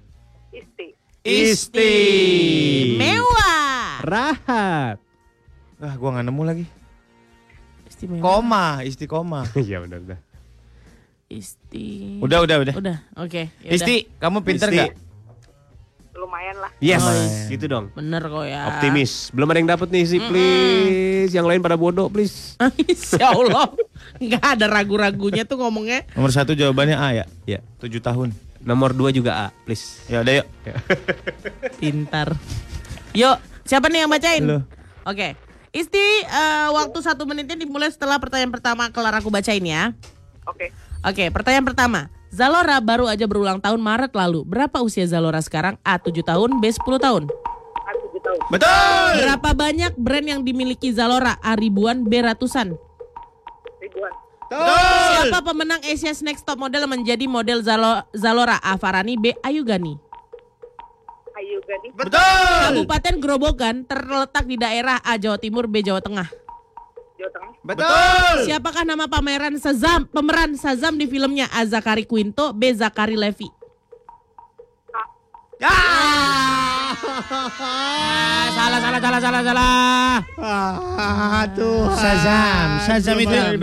[0.51, 0.87] isti.
[1.22, 1.95] Isti.
[2.97, 4.01] Mewah.
[4.03, 4.97] Rahat.
[5.77, 6.64] Ah, gua nggak nemu lagi.
[7.87, 8.22] Istimewa.
[8.22, 9.45] Koma, istiqomah.
[9.66, 10.20] Iya benar benar.
[11.27, 12.22] Isti.
[12.22, 12.74] Udah, udah, udah.
[12.79, 13.51] Udah, oke.
[13.61, 13.74] yaudah.
[13.74, 14.77] Isti, kamu pinter Isti.
[14.79, 14.93] nggak?
[16.17, 16.71] Lumayan lah.
[16.81, 17.12] Yes, Oh,
[17.53, 17.93] gitu dong.
[17.93, 18.73] Bener kok ya.
[18.73, 19.29] Optimis.
[19.31, 21.31] Belum ada yang dapat nih sih, please.
[21.31, 22.57] Yang lain pada bodoh, please.
[22.91, 23.69] Insya Allah.
[24.17, 26.09] Nggak ada ragu-ragunya tuh ngomongnya.
[26.17, 27.25] Nomor satu jawabannya A ya?
[27.45, 27.61] Ya.
[27.79, 28.33] 7 tahun.
[28.67, 30.03] Nomor dua juga A, please.
[30.11, 30.47] Ya udah yuk.
[31.81, 32.35] Pintar.
[33.14, 34.43] Yuk, siapa nih yang bacain?
[35.07, 35.39] Oke.
[35.71, 39.93] Isti, eh, waktu satu menitnya dimulai setelah pertanyaan pertama kelar aku bacain ya.
[40.49, 40.73] Oke.
[41.05, 42.01] Oke, pertanyaan pertama.
[42.29, 44.43] Zalora baru aja berulang tahun Maret lalu.
[44.45, 45.79] Berapa usia Zalora sekarang?
[45.81, 47.22] A 7 tahun, B 10 tahun.
[47.87, 48.39] Aku tujuh tahun.
[48.51, 49.11] Betul.
[49.22, 51.39] Berapa banyak brand yang dimiliki Zalora?
[51.39, 52.74] A ribuan, B ratusan.
[53.79, 54.12] Ribuan.
[54.47, 58.59] Siapa pemenang Asia's Next Top Model menjadi model Zalo- Zalora?
[58.59, 59.99] A Farani, B Ayu Gani.
[61.35, 61.89] Ayu Gani.
[61.93, 62.62] Betul.
[62.70, 66.31] Kabupaten Grobogan terletak di daerah A Jawa Timur, B Jawa Tengah.
[67.17, 67.53] Jawa Tengah.
[67.64, 68.37] Betul.
[68.45, 73.49] Siapakah nama pameran Sazam, pemeran Sazam di filmnya A Zakari Quinto, B Zakari Levi?
[75.57, 76.93] Ah,
[78.53, 80.21] salah, salah, salah, salah, salah.
[81.41, 81.89] Aduh.
[81.97, 82.69] Shazam.
[82.85, 83.57] Shazam itu yang,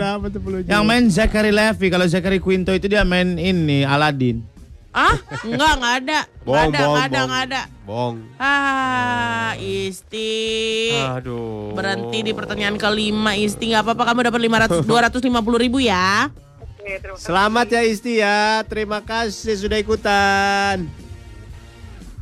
[0.66, 1.86] yang main Zachary Levi.
[1.86, 4.53] Kalau Zachary Quinto itu dia main ini Aladdin.
[4.94, 6.18] Ah, enggak, enggak ada.
[6.22, 7.26] Enggak Bohong, ada, bohong, enggak ada, bohong.
[7.26, 7.62] enggak ada.
[7.84, 8.14] Bong.
[8.38, 10.94] Ah, Isti.
[10.96, 11.74] Aduh.
[11.74, 15.34] Berhenti di pertanyaan kelima Isti nggak apa-apa kamu dapat 500 250
[15.64, 16.30] ribu ya.
[16.56, 17.26] Oke, terima kasih.
[17.26, 18.38] Selamat ya Isti ya.
[18.62, 20.86] Terima kasih sudah ikutan.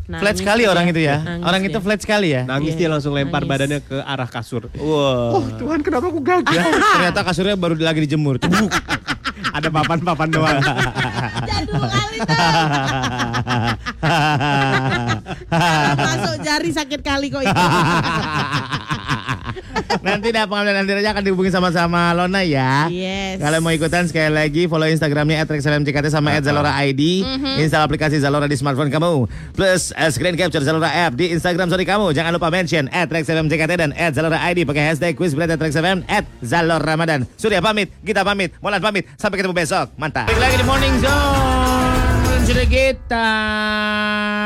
[0.03, 0.68] Flat Nangis sekali dia.
[0.68, 1.16] orang itu ya.
[1.18, 2.43] Nangis orang itu flat sekali ya.
[2.43, 3.51] Nangis Iya, dia langsung lempar nangis.
[3.55, 4.66] badannya ke arah kasur.
[4.75, 5.39] Wow.
[5.39, 6.53] Oh Tuhan kenapa aku gagal?
[6.99, 8.37] Ternyata kasurnya baru lagi dijemur.
[8.37, 8.68] Cebuk.
[9.51, 10.62] Ada papan-papan doang.
[11.43, 12.18] Jadul kali.
[15.99, 17.64] Masuk jari sakit kali kok itu.
[20.07, 22.88] Nanti dah pengambilan nanti aja akan dihubungi sama-sama Lona ya.
[22.88, 23.38] Yes.
[23.40, 27.24] Kalau mau ikutan sekali lagi follow Instagramnya @rexlmckt sama @zalora ID.
[27.62, 29.28] Install aplikasi Zalora di smartphone kamu.
[29.55, 32.12] Plus eh, screen capture Zalora app di Instagram story kamu.
[32.16, 36.05] Jangan lupa mention @rexlmckt dan @zalora ID pakai hashtag quiz berat @rexfm
[36.42, 37.24] @zalor Ramadan.
[37.36, 39.07] Surya pamit, kita pamit, Molan pamit.
[39.16, 39.92] Sampai ketemu besok.
[39.96, 40.28] Mantap.
[40.28, 42.42] Balik lagi di Morning Zone.
[42.42, 43.28] Sudah kita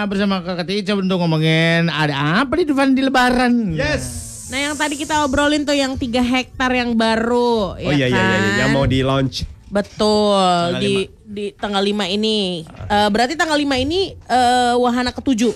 [0.04, 3.72] bersama Kakak Tica untuk ngomongin ada apa di depan di lebaran.
[3.72, 4.26] yes.
[4.47, 8.14] Nah yang tadi kita obrolin tuh yang 3 hektar yang baru Oh ya iya iya
[8.14, 8.38] iya iya.
[8.38, 8.59] kan?
[8.62, 9.42] yang mau di launch.
[9.66, 10.94] Betul Tanggal di
[11.26, 12.62] di tanggal 5 ini.
[12.66, 15.51] Eh, berarti tanggal 5 ini eh, wahana ketujuh.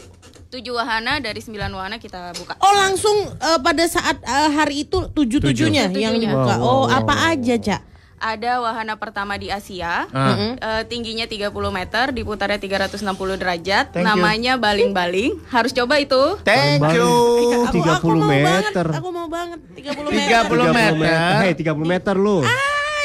[0.51, 2.59] Tujuh wahana dari sembilan wahana kita buka.
[2.59, 6.03] Oh langsung eh, pada saat eh, hari itu tujuh tujuhnya Tujuh.
[6.03, 6.59] yang dibuka.
[6.59, 7.80] Wow, oh wow, apa aja cak?
[8.21, 10.37] Ada wahana pertama di Asia, Ah.
[10.53, 13.01] eh, tingginya 30 meter, diputarnya 360
[13.35, 14.09] derajat, Thank you.
[14.12, 15.41] namanya baling-baling.
[15.49, 16.37] Harus coba itu.
[16.45, 17.09] Thank you.
[17.64, 18.85] Aku, 30 aku mau meter.
[18.85, 20.45] Banget, aku mau banget 30 meter.
[20.45, 21.41] 30 meter.
[21.41, 22.45] Hei, 30 meter lu.
[22.45, 22.53] Ah,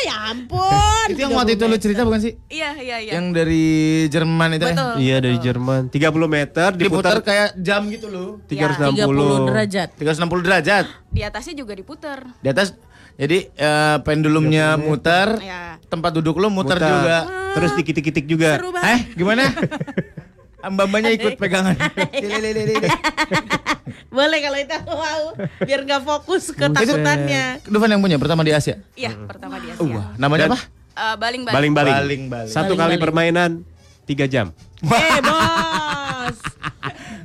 [0.03, 1.07] ya ampun.
[1.07, 2.36] Itu yang waktu itu lu cerita bukan sih?
[2.51, 3.11] Iya iya iya.
[3.16, 3.66] Yang dari
[4.11, 4.76] Jerman itu ya?
[4.76, 4.93] Betul.
[4.99, 5.82] Iya dari Jerman.
[5.88, 8.43] 30 meter Diputar diputar kayak jam gitu loh.
[8.51, 8.99] 360.
[8.99, 9.89] 30 derajat.
[9.95, 10.86] 360 derajat.
[11.07, 12.20] Di atasnya juga diputer.
[12.43, 12.76] Di atas
[13.16, 15.80] jadi eh, pendulumnya muter, Ya.
[15.86, 16.89] tempat duduk lu muter, Muter.
[16.89, 17.18] juga.
[17.53, 18.59] Terus dikitik-kitik juga.
[18.59, 19.47] Seru Eh, gimana?
[20.61, 21.78] Mbak-mbaknya ikut pegangan.
[24.07, 25.24] Boleh kalau itu aku mau.
[25.61, 27.61] Biar nggak fokus ketakutannya.
[27.63, 28.82] Dufan yang punya pertama di Asia.
[28.93, 29.84] Iya, pertama di Asia.
[29.84, 30.59] Wah, namanya Dan apa?
[30.95, 31.55] Eh, baling-baling.
[31.55, 31.95] Baling-baling.
[31.95, 32.49] Baling-baling.
[32.49, 33.03] Satu kali Baling-baling.
[33.32, 33.51] permainan
[34.03, 34.51] tiga jam.
[34.82, 36.38] Eh bos.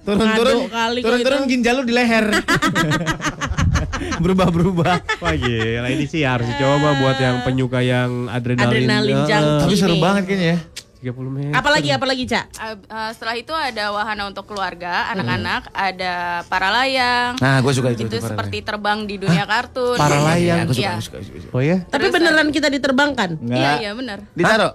[0.01, 0.57] Turun-turun,
[0.99, 1.51] turun-turun itu.
[1.51, 2.27] ginjal lu di leher.
[4.21, 4.95] Berubah-berubah.
[5.23, 8.85] Wah gila ini sih harus dicoba buat yang penyuka yang adrenalin.
[8.87, 9.61] Adrenalin Eh, junkie.
[9.65, 10.59] Tapi seru banget kayaknya ya.
[11.01, 11.57] 30 menit.
[11.57, 12.45] Apalagi apalagi cak?
[12.53, 16.15] Eh, eh, setelah itu ada wahana untuk keluarga, anak-anak, ada
[16.45, 17.41] para layang.
[17.41, 18.05] Nah, gue suka itu.
[18.05, 19.97] itu seperti terbang di dunia kartun.
[19.97, 20.69] Para layang.
[20.69, 20.93] Suka, Iya.
[20.93, 21.53] aku suka, aku suka, aku suka.
[21.57, 21.77] Oh ya?
[21.83, 23.31] Tapi Terus beneran kita diterbangkan?
[23.33, 23.77] Iya, Enggak.
[23.81, 24.19] iya benar.
[24.37, 24.73] Ditaruh.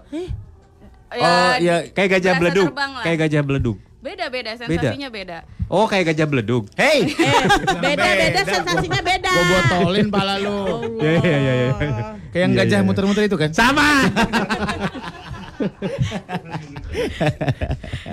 [1.15, 2.67] Oh ya kayak gajah beledug.
[2.73, 3.03] lah.
[3.05, 3.77] Kayak gajah beledug.
[4.05, 5.37] Beda-beda, sensasinya beda.
[5.65, 6.69] Oh kayak gajah beledug.
[6.77, 7.09] Hey,
[7.85, 9.31] Beda beda sensasinya beda.
[9.33, 10.61] gue botolin pala lu.
[11.01, 11.53] Iya iya iya.
[11.73, 11.73] iya.
[12.29, 13.49] Kayak yang gajah muter-muter itu kan?
[13.49, 14.05] Sama.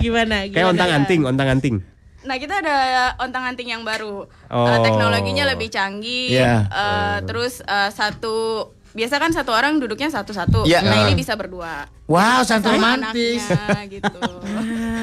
[0.00, 0.48] Gimana?
[0.48, 0.72] Kayak Gimana?
[0.72, 1.76] ontang-anting, ontang-anting.
[2.24, 2.76] Nah kita ada
[3.20, 4.24] ontang-anting yang baru.
[4.48, 4.66] Oh.
[4.72, 6.40] Eh, teknologinya lebih canggih.
[6.40, 6.72] Iya.
[6.72, 10.64] Eh, Terus eh, satu biasa kan satu orang duduknya satu-satu.
[10.64, 10.80] Iya.
[10.80, 11.18] Nah ini Ah.
[11.18, 11.88] bisa berdua.
[12.04, 13.40] Wow, sangat romantis.
[13.46, 14.20] anaknya gitu.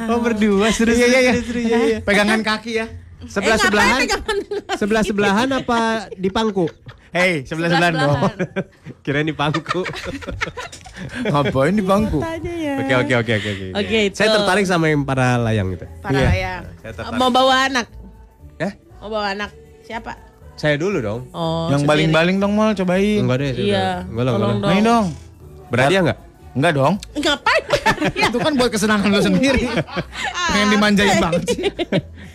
[0.08, 1.34] Oh berdua seru Iya, iya, iya.
[1.40, 1.98] seru, iya, iya.
[2.00, 2.86] Pegangan kaki ya.
[3.22, 4.00] Sebelah Eh, sebelahan.
[4.76, 5.78] Sebelah sebelahan apa
[6.12, 6.70] di pangku?
[7.10, 8.14] Hey, sebelah-sebelahan dong.
[8.22, 9.02] Sebelah-sebelahan.
[9.02, 9.82] Kira di pangku.
[11.26, 12.20] Ngapain di bangku?
[12.22, 12.76] Tanya ya.
[12.80, 13.52] Oke oke oke oke.
[13.74, 13.98] oke.
[14.06, 14.16] Itu.
[14.16, 15.90] Saya tertarik sama yang para layang itu.
[16.00, 16.28] Para Iya.
[16.30, 16.62] layang.
[16.80, 17.18] Saya tertarik.
[17.18, 17.86] Mau bawa anak?
[18.58, 18.72] Eh?
[19.00, 19.50] Mau bawa anak?
[19.82, 20.14] Siapa?
[20.60, 21.22] Saya dulu dong.
[21.32, 23.24] Oh, Yang baling-baling dong mal cobain.
[23.24, 23.54] Enggak deh.
[23.56, 24.04] Iya.
[24.04, 24.60] Enggak lah, enggak Tolong lah.
[24.60, 24.70] dong.
[24.70, 25.06] Main dong.
[25.72, 26.20] Berani ya enggak?
[26.50, 26.94] Enggak dong.
[27.16, 27.64] Ngapain?
[28.28, 29.64] Itu kan buat kesenangan lu sendiri.
[30.50, 31.64] Pengen dimanjain banget sih.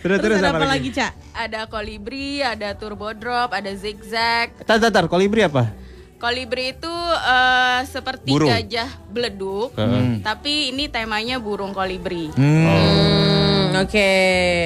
[0.01, 0.89] Terus terus ada apa apa lagi?
[0.89, 1.11] lagi, Cak?
[1.35, 4.57] Ada kolibri, ada turbo drop, ada zigzag.
[4.59, 5.69] Tar tar tar, kolibri apa?
[6.15, 6.89] Kolibri itu
[7.21, 8.49] eh, seperti Burung.
[8.49, 10.23] gajah beleduk, Heeh.
[10.23, 12.31] tapi ini temanya burung kolibri.
[12.31, 12.65] Hmm,
[13.83, 14.09] oke.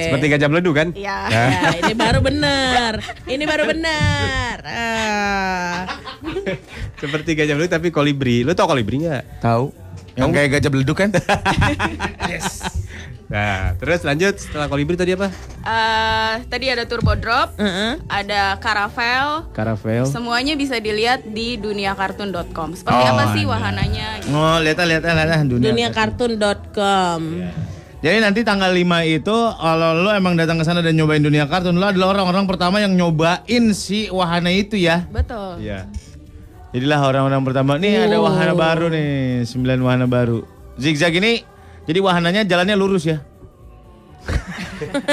[0.06, 0.88] Seperti gajah beledug kan?
[0.94, 1.18] Iya.
[1.34, 1.42] Ya,
[1.80, 2.92] ini baru bener.
[3.26, 4.56] Ini baru bener.
[4.62, 5.76] Ah.
[6.96, 8.46] Seperti gajah beledug tapi kolibri.
[8.46, 9.24] Lu tau kolibri enggak?
[9.42, 9.74] Tahu.
[10.14, 11.10] Yang kayak gajah beleduk kan?
[13.30, 15.30] Nah, terus lanjut setelah kolibri tadi apa?
[15.62, 18.02] Eh, tadi ada turbo drop, Heeh.
[18.10, 19.46] ada caravel.
[19.54, 20.02] Karavel.
[20.02, 22.74] Semuanya bisa dilihat di duniakartun.com.
[22.74, 23.54] Seperti Oh, apa sih ada.
[23.54, 24.08] wahananya?
[24.34, 25.70] Oh, lihat lihat lihat dunia.
[25.70, 27.20] Duniakartun.com.
[28.00, 31.76] Jadi nanti tanggal 5 itu kalau lo emang datang ke sana dan nyobain dunia kartun,
[31.76, 35.04] lo adalah orang-orang pertama yang nyobain si wahana itu ya.
[35.12, 35.60] Betul.
[35.60, 35.84] Iya.
[36.72, 37.76] Jadilah orang-orang pertama.
[37.76, 40.48] Nih ada wahana baru nih, 9 wahana baru.
[40.80, 41.44] Zigzag ini
[41.84, 43.20] jadi wahananya jalannya lurus ya.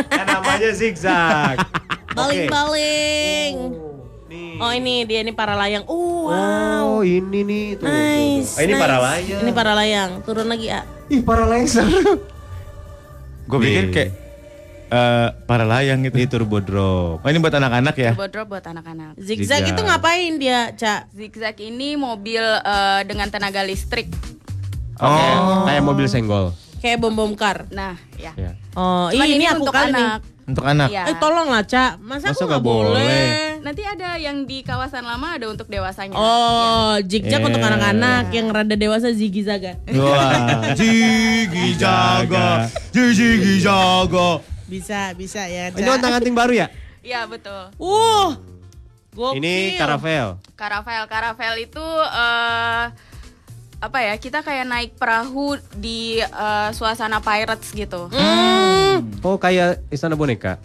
[0.08, 1.60] Kan namanya zigzag.
[2.16, 3.84] Baling-baling.
[4.58, 5.84] Oh ini dia ini para layang.
[5.86, 7.06] Uh, Oh, wow.
[7.06, 7.86] ini nih tuh.
[7.88, 8.58] Nice.
[8.58, 8.82] Oh, ini nice.
[8.82, 9.42] para layang.
[9.44, 10.10] Ini para layang.
[10.24, 10.84] Turun lagi, ah.
[11.08, 12.37] Ih, para layang seru.
[13.48, 13.94] Gue pikir Nih.
[13.94, 14.10] kayak
[14.88, 16.16] eh, para layang gitu.
[16.16, 17.24] Ini turbo drop.
[17.24, 18.12] Oh ini buat anak-anak ya?
[18.12, 19.16] Turbo drop buat anak-anak.
[19.16, 19.72] Zigzag, Zigzag.
[19.72, 21.12] itu ngapain dia, Cak?
[21.12, 24.12] Zigzag ini mobil eh, dengan tenaga listrik.
[24.98, 26.52] Oh, kayak mobil senggol.
[26.78, 27.66] Kayak bom-bom kar.
[27.70, 28.34] Nah, ya.
[28.34, 28.52] Ya.
[28.74, 29.90] Oh, Cuman ini, ini aku untuk nih.
[29.90, 30.20] anak.
[30.44, 30.88] Untuk anak.
[30.90, 31.04] Iya.
[31.06, 31.92] Eh tolonglah, Cak.
[32.00, 33.02] Masa, Masa aku nggak nggak boleh?
[33.02, 33.32] boleh?
[33.68, 36.16] Nanti ada yang di kawasan lama ada untuk dewasanya.
[36.16, 37.68] Oh, zigzag untuk Iya.
[37.76, 39.76] anak-anak yang rada dewasa zigi zaga.
[39.92, 44.40] Wah, Jigi jaga, Jigi jaga.
[44.72, 46.72] Bisa, bisa ya, Ini ontang-anting baru ya?
[47.04, 47.76] Iya, betul.
[47.76, 48.40] Uh.
[49.12, 49.44] Gokil.
[49.44, 50.40] Ini karavel.
[50.56, 52.84] Karavel, karavel itu eh
[53.84, 54.16] apa ya?
[54.16, 58.08] Kita kayak naik perahu di eh, suasana pirates gitu.
[59.28, 60.56] Oh, kayak istana boneka.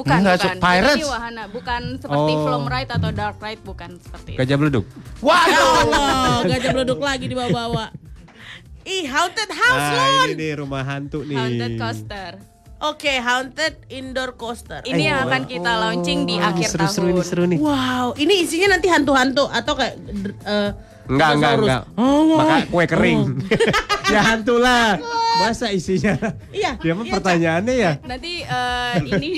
[0.00, 0.48] Bukan, Enggak, bukan.
[0.50, 0.96] so- pirates.
[0.96, 2.42] Jadi wahana, bukan seperti Oh.
[2.42, 4.30] Flom Ride atau Dark Ride, bukan seperti.
[4.34, 4.84] Gajah beledug.
[5.20, 7.92] Ya Allah, gajah beleduk lagi dibawa-bawa.
[8.96, 10.26] Ih, haunted house, Ah, Lon.
[10.26, 11.36] ini nih rumah hantu nih.
[11.36, 12.32] Haunted Coaster.
[12.80, 14.80] Oke, haunted indoor coaster.
[14.82, 16.88] Ini yang akan kita launching di akhir seru, tahun.
[16.90, 17.58] Seru nih, seru nih.
[17.60, 20.00] Wow, ini isinya nanti hantu-hantu atau kayak
[20.48, 20.70] eh,
[21.10, 21.82] Enggak, enggak, enggak.
[21.94, 23.20] Oh, Maka kue kering.
[24.14, 24.94] ya hantu lah.
[25.40, 26.14] Masa isinya?
[26.50, 26.76] Iya.
[26.76, 27.92] Dia mah iya, pertanyaannya ya.
[28.02, 29.30] Nanti eh, ini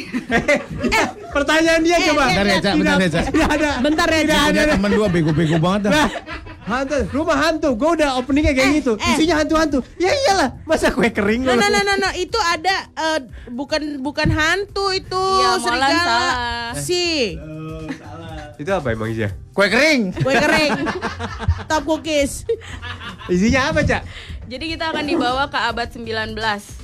[1.35, 2.23] Pertanyaan dia coba.
[2.29, 3.25] Bentar ya, Cak, bentar ya, Cak.
[3.33, 3.71] Ada.
[3.81, 4.41] Bentar ya, Cak.
[4.43, 4.61] ada.
[4.61, 5.93] Ada temen dua bego-bego banget dah.
[5.95, 6.09] Nah,
[6.65, 7.69] hantu, rumah hantu.
[7.73, 8.93] Gue udah openingnya kayak Eh, gitu.
[8.97, 9.11] eh.
[9.11, 9.79] Isinya hantu-hantu.
[9.97, 10.49] Ya iyalah.
[10.65, 11.61] Masa kue kering No, loh.
[11.61, 13.19] no, no, no, no, itu ada eh,
[13.49, 16.03] bukan bukan hantu itu Iya, Molan serigala.
[16.03, 16.33] salah.
[16.75, 17.05] Si
[18.63, 19.35] Itu apa emang isinya?
[19.51, 20.15] Kue kering.
[20.17, 20.73] kue kering.
[21.67, 22.47] Top cookies.
[23.27, 24.03] Isinya apa, Cak?
[24.43, 26.37] jadi kita akan dibawa ke abad 19.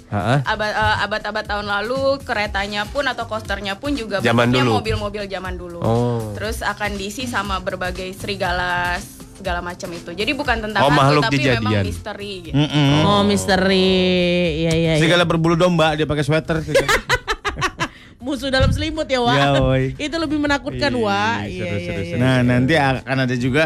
[0.08, 0.38] Heeh.
[0.40, 4.80] Abad eh, abad-abad tahun lalu keretanya pun atau coasternya pun juga Zaman dulu.
[4.80, 5.78] mobil-mobil zaman dulu.
[5.78, 6.32] Oh.
[6.32, 8.96] Terus akan diisi sama berbagai serigala
[9.36, 10.10] segala macam itu.
[10.10, 11.84] Jadi bukan tentang Oh, hantu makhluk tapi memang kejadian.
[11.84, 12.56] misteri gitu.
[12.56, 12.90] Mm-mm.
[13.04, 13.92] Oh, misteri.
[14.64, 15.02] Iya, iya, iya.
[15.04, 16.64] Segala berbulu domba dia pakai sweater.
[18.18, 19.38] musuh dalam selimut ya Wak.
[19.38, 19.48] Ya,
[20.10, 21.38] itu lebih menakutkan Ih, Wak.
[21.46, 22.20] Seru, iya, seru, iya, seru.
[22.20, 23.64] Nah nanti akan ada juga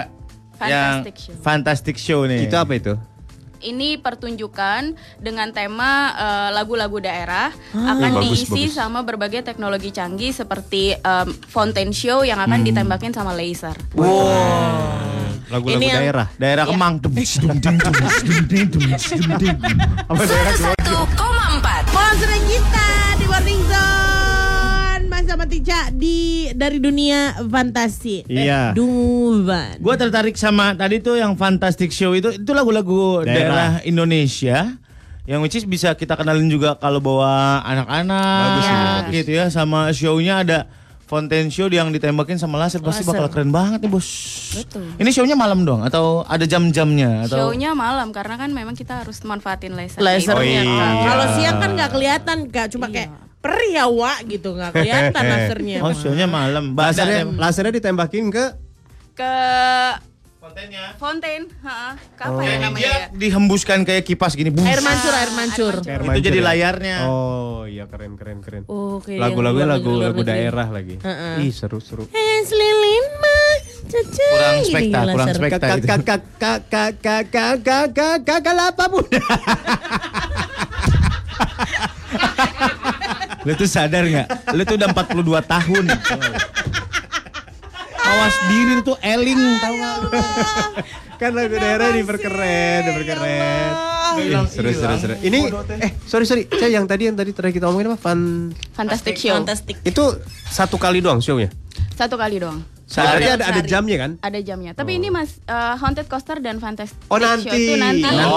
[0.57, 1.35] Fantastic yang show.
[1.43, 2.47] Fantastic Show nih.
[2.47, 2.95] Itu apa itu?
[3.63, 8.77] ini pertunjukan dengan tema eh, lagu-lagu uh, daerah ah, akan bagus, diisi bagus.
[8.77, 12.69] sama berbagai teknologi canggih seperti um, fountain show yang akan hmm.
[12.75, 13.75] ditembakin sama laser.
[13.95, 14.99] Wow.
[15.53, 16.73] Lagu-lagu daerah, daerah ya.
[16.73, 16.95] Kemang.
[20.59, 21.85] Satu koma empat.
[21.93, 22.89] Monster kita
[23.21, 24.02] di Warning Zone
[25.33, 28.29] sama Tica di dari dunia fantasi.
[28.29, 28.77] Iya.
[28.77, 29.81] Duvan.
[29.81, 33.81] Gue tertarik sama tadi tuh yang Fantastic Show itu itu lagu-lagu daerah.
[33.81, 33.89] Daerah.
[33.89, 34.77] Indonesia
[35.25, 39.45] yang which is bisa kita kenalin juga kalau bawa anak-anak Bagus sih, ya, gitu ya
[39.49, 40.59] sama show-nya ada
[41.09, 44.09] Fountain Show yang ditembakin sama laser pasti bakal keren banget nih bos.
[44.57, 44.85] Betul.
[45.01, 49.21] Ini show-nya malam dong atau ada jam-jamnya atau Shownya malam karena kan memang kita harus
[49.25, 50.01] manfaatin laser.
[50.01, 50.37] Lasernya.
[50.37, 50.89] Oh, iya.
[51.09, 52.69] Kalau siang kan nggak kelihatan, Kak.
[52.73, 55.79] Cuma kayak perih ya, Wak, gitu nggak kelihatan lasernya.
[55.81, 56.73] Oh show-nya malam.
[56.73, 58.45] Lasernya, lasernya ditembakin ke
[59.13, 59.35] Ke
[60.39, 60.95] Fountainnya.
[60.97, 62.43] fountain, ha, ke apa Oh.
[62.43, 62.75] ya namanya?
[62.77, 62.99] dia ya?
[63.13, 64.51] dihembuskan kayak kipas gini.
[64.51, 64.63] bus.
[64.63, 65.75] Air mancur, air mancur.
[65.81, 66.45] Air Itu mancur jadi ya?
[66.45, 66.97] layarnya.
[67.05, 68.63] Oh iya keren keren keren.
[68.67, 70.29] Oh, yang Lagu-lagunya lagu lagu negeri.
[70.29, 70.99] daerah lagi.
[70.99, 71.35] Heeh.
[71.41, 72.05] Ih seru seru.
[72.07, 73.55] Es lilin mah.
[73.93, 75.57] Kurang spekta, kurang spekta.
[75.61, 75.87] Kakak itu.
[75.87, 79.23] kakak kakak kakak kakak kakak apa muda.
[83.43, 84.27] Lu tuh sadar nggak?
[84.53, 85.85] Lu tuh udah 42 tahun.
[88.03, 90.09] Awas diri lu tuh eling tau gak lu?
[91.17, 93.71] kan lagu daerah diperkeren, diperkeren.
[94.13, 95.15] Ih, seru seru seru.
[95.19, 95.39] Ini
[95.81, 97.99] eh sorry sorry, saya yang tadi yang tadi terakhir kita ngomongin apa?
[97.99, 99.33] Fun Fantastic Show.
[99.35, 99.81] Fantastic.
[99.81, 100.05] itu
[100.45, 101.49] satu kali doang show-nya.
[101.95, 102.61] Satu kali doang.
[102.85, 103.71] Berarti ada ada Sehari.
[103.71, 104.11] jamnya kan?
[104.21, 104.71] Ada jamnya.
[104.77, 107.49] Tapi ini Mas eh, Haunted Coaster dan Fantastic Oh Show nanti.
[107.49, 108.05] itu nanti.
[108.05, 108.37] Oh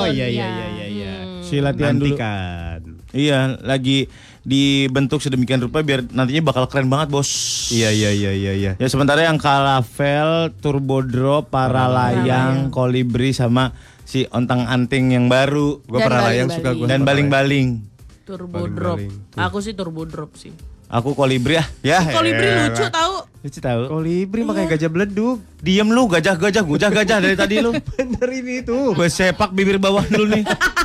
[0.00, 0.16] Nanti.
[0.16, 1.12] iya iya iya iya iya.
[1.42, 2.14] Si latihan dulu.
[2.14, 2.80] Nantikan.
[3.10, 4.06] Iya, lagi
[4.40, 7.28] dibentuk sedemikian rupa biar nantinya bakal keren banget, Bos.
[7.72, 8.72] Iya iya iya iya iya.
[8.80, 13.76] Ya sementara yang Kalavel, Turbo Drop, Paralayang, Kolibri sama
[14.10, 16.86] si Ontang Anting yang baru Gua Dan pernah layang suka gue.
[16.90, 17.86] dan baling-baling.
[18.26, 18.98] Turbo drop.
[19.38, 20.50] Aku sih turbo drop sih.
[20.90, 21.66] Aku Kolibri ah.
[21.86, 22.02] Ya.
[22.02, 22.74] Kolibri elah.
[22.74, 23.14] lucu tahu.
[23.46, 23.82] Lucu tahu.
[23.86, 25.38] Kolibri makanya gajah beleduk.
[25.62, 27.70] Diem lu gajah-gajah, gajah-gajah dari tadi lu.
[27.94, 28.98] Bener ini tuh.
[28.98, 30.42] Gue sepak bibir bawah dulu nih.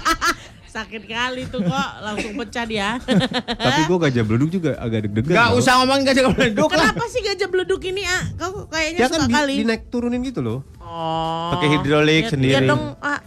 [0.75, 2.99] Sakit kali tuh kok, langsung pecah dia.
[3.63, 5.31] Tapi gue gajah beleduk juga agak deg-degan.
[5.31, 5.59] Gak tau.
[5.63, 6.91] usah ngomongin gajah beleduk lah.
[6.91, 8.23] Kenapa sih gajah beleduk ini, ah?
[8.35, 9.53] Kau kayaknya Ya suka kan di, kali.
[9.63, 10.67] dinaik turunin gitu loh.
[10.83, 11.55] Oh.
[11.55, 12.53] Pakai hidrolik Ya- sendiri.
[12.53, 13.23] Ya dong, ah.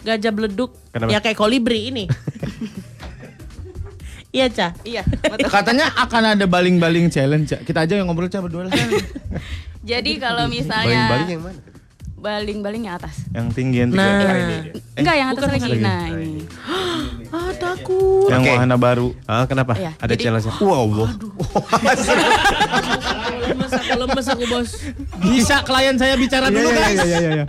[0.00, 0.76] Gajah beleduk.
[0.92, 1.08] Kenapa?
[1.08, 2.04] Ya kayak kolibri ini.
[4.30, 4.78] Iya, Ca.
[4.86, 5.50] Iya, betul.
[5.58, 7.50] Katanya akan ada baling-baling challenge.
[7.66, 8.72] Kita aja yang ngobrol Cak berdua lah.
[9.82, 11.58] Jadi kalau misalnya Baling-baling yang mana?
[12.20, 13.24] Baling-baling yang atas.
[13.32, 14.04] yang tinggi yang tiga.
[14.04, 14.20] Nah.
[14.20, 14.56] Eh, ini.
[14.94, 15.62] Enggak, yang atas lagi.
[15.64, 15.80] lagi.
[15.80, 16.42] Nah, ini.
[17.30, 18.28] Ah, takut.
[18.28, 18.50] Yang Oke.
[18.52, 19.08] wahana baru.
[19.24, 19.72] Ah, kenapa?
[19.74, 20.44] Iya, Ada jadi-.
[20.60, 21.08] Wow, wow.
[23.40, 24.70] lemes aku, lemes aku, Bos.
[25.22, 26.98] Bisa klien saya bicara Iya, dulu iya, guys.
[27.00, 27.44] iya, iya, iya.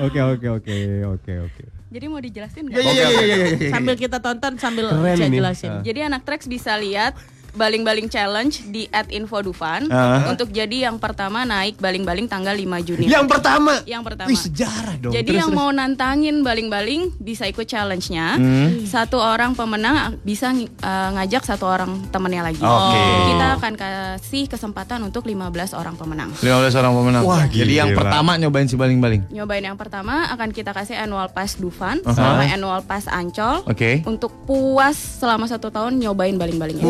[0.00, 0.76] Oke, oke, oke,
[1.12, 1.62] oke, oke.
[1.94, 2.82] Jadi mau dijelasin Iya nggak?
[2.90, 3.70] iya iya iya, iya.
[3.70, 5.38] Sambil kita tonton sambil Keren ini.
[5.38, 5.70] jelasin.
[5.70, 5.82] Ah.
[5.82, 7.14] Jadi anak Trax bisa lihat
[7.54, 10.28] baling-baling challenge di @infodufan Ah.
[10.28, 13.06] untuk jadi yang pertama naik baling-baling tanggal 5 Juni.
[13.06, 13.80] Yang pertama.
[13.84, 14.28] Yang pertama.
[14.28, 15.14] Wih, sejarah dong.
[15.14, 18.36] Jadi yang mau nantangin baling-baling bisa ikut challenge-nya.
[18.36, 18.82] Hmm.
[18.84, 22.60] Satu orang pemenang bisa uh, ngajak satu orang temennya lagi.
[22.60, 23.02] Oke.
[23.30, 26.34] Kita akan kasih kesempatan untuk 15 orang pemenang.
[26.36, 27.22] 15 orang pemenang.
[27.24, 27.80] Wah, Jadi gila.
[27.86, 29.30] yang pertama nyobain si baling-baling.
[29.30, 32.12] Nyobain yang pertama akan kita kasih annual pass Dufan Aha.
[32.12, 33.62] sama annual pass Ancol.
[33.64, 34.02] Oke.
[34.04, 36.82] Untuk puas selama satu tahun nyobain baling-balingnya.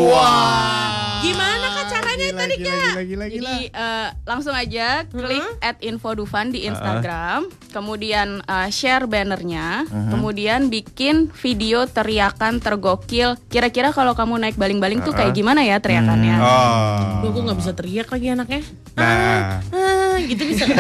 [1.24, 2.84] Gimana kak caranya tadi gila, kak?
[2.84, 3.48] gila, gila, gila.
[3.48, 11.32] Jadi eh, langsung aja klik at infodufan di Instagram, kemudian eh, share bannernya, kemudian bikin
[11.32, 13.40] video teriakan tergokil.
[13.48, 16.36] Kira-kira kalau kamu naik baling-baling tuh kayak gimana ya teriakannya?
[16.36, 17.24] Oh.
[17.24, 18.62] Duh, gue gak bisa teriak lagi anaknya.
[18.94, 19.64] Nah.
[19.72, 20.64] Ah, gitu bisa.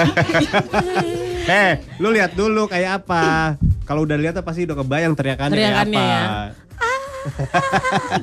[1.44, 3.60] Eh, lu lihat dulu kayak apa.
[3.84, 6.24] Kalau udah lihat pasti udah kebayang teriakannya, Teriakannya kayak ya.
[6.24, 6.48] apa.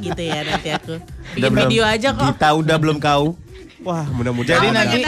[0.02, 0.95] gitu ya nanti aku.
[1.38, 1.69] Udah belum?
[1.69, 2.27] video aja kok.
[2.36, 3.36] Kita udah belum kau.
[3.82, 4.99] Wah, mudah-mudahan Jadi nanti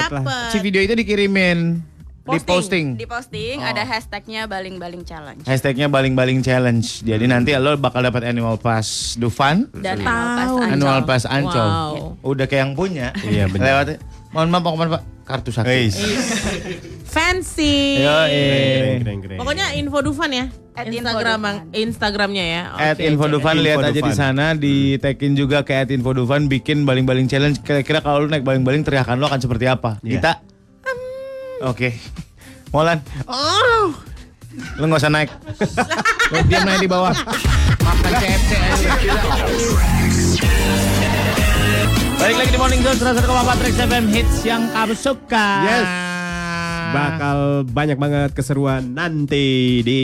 [0.50, 1.78] si video itu dikirimin
[2.24, 2.98] di posting.
[2.98, 7.04] Di posting ada hashtagnya baling-baling challenge Hashtagnya baling-baling challenge.
[7.04, 10.50] Jadi nanti lo bakal dapat annual pass Dufan, dan annual pass.
[10.50, 10.72] Ancol.
[10.72, 11.70] annual pass Ancol.
[11.70, 11.94] Wow.
[12.26, 13.08] Udah kayak yang punya.
[13.22, 13.86] Iya, benar.
[13.86, 14.02] Lewat.
[14.34, 15.13] Mohon maaf, mohon maaf, Pak.
[15.24, 15.92] Kartu sakit.
[17.06, 18.04] Fancy.
[18.04, 19.38] Yo, Keren, keren, keren.
[19.40, 20.46] Pokoknya info Dufan ya.
[20.74, 21.70] At Instagram.
[21.70, 22.62] Instagramnya ya.
[22.74, 23.62] At Oke, Infodufan cek.
[23.62, 28.26] lihat aja di sana di tagin juga ke at Infodufan bikin baling-baling challenge kira-kira kalau
[28.26, 30.18] lu naik baling-baling teriakan lo akan seperti apa Iya.
[30.18, 30.32] kita
[31.64, 31.90] oke
[32.74, 33.94] Molan oh
[34.76, 35.30] lu nggak usah naik
[36.34, 37.14] lu diam naik di bawah
[37.80, 38.90] makan CFC aja
[42.24, 45.88] balik lagi di Morning Zone 101,4 Trax FM hits yang kamu suka Yes.
[46.94, 50.00] bakal banyak banget keseruan nanti di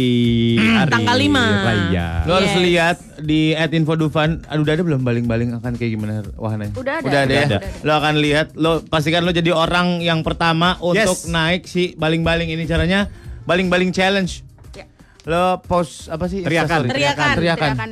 [0.60, 1.46] hari tanggal lima.
[1.64, 2.28] raya.
[2.28, 2.60] Lo harus Yes.
[2.60, 4.44] lihat di at info Dufan.
[4.50, 6.74] Aduh, udah ada belum baling-baling akan kayak gimana wahananya?
[6.76, 7.08] Udah ada.
[7.08, 7.46] Udah ada ya.
[7.46, 7.86] Udah ada.
[7.86, 8.48] Lo akan lihat.
[8.58, 11.30] Lo pastikan lo jadi orang yang pertama untuk Yes.
[11.30, 13.08] naik si baling-baling ini caranya
[13.46, 14.44] baling-baling challenge.
[14.76, 14.90] Ya.
[15.24, 16.44] Lo post apa sih?
[16.44, 16.84] Teriakan.
[16.84, 16.90] Instastory?
[16.92, 17.34] Teriakan.
[17.38, 17.90] Teriakan.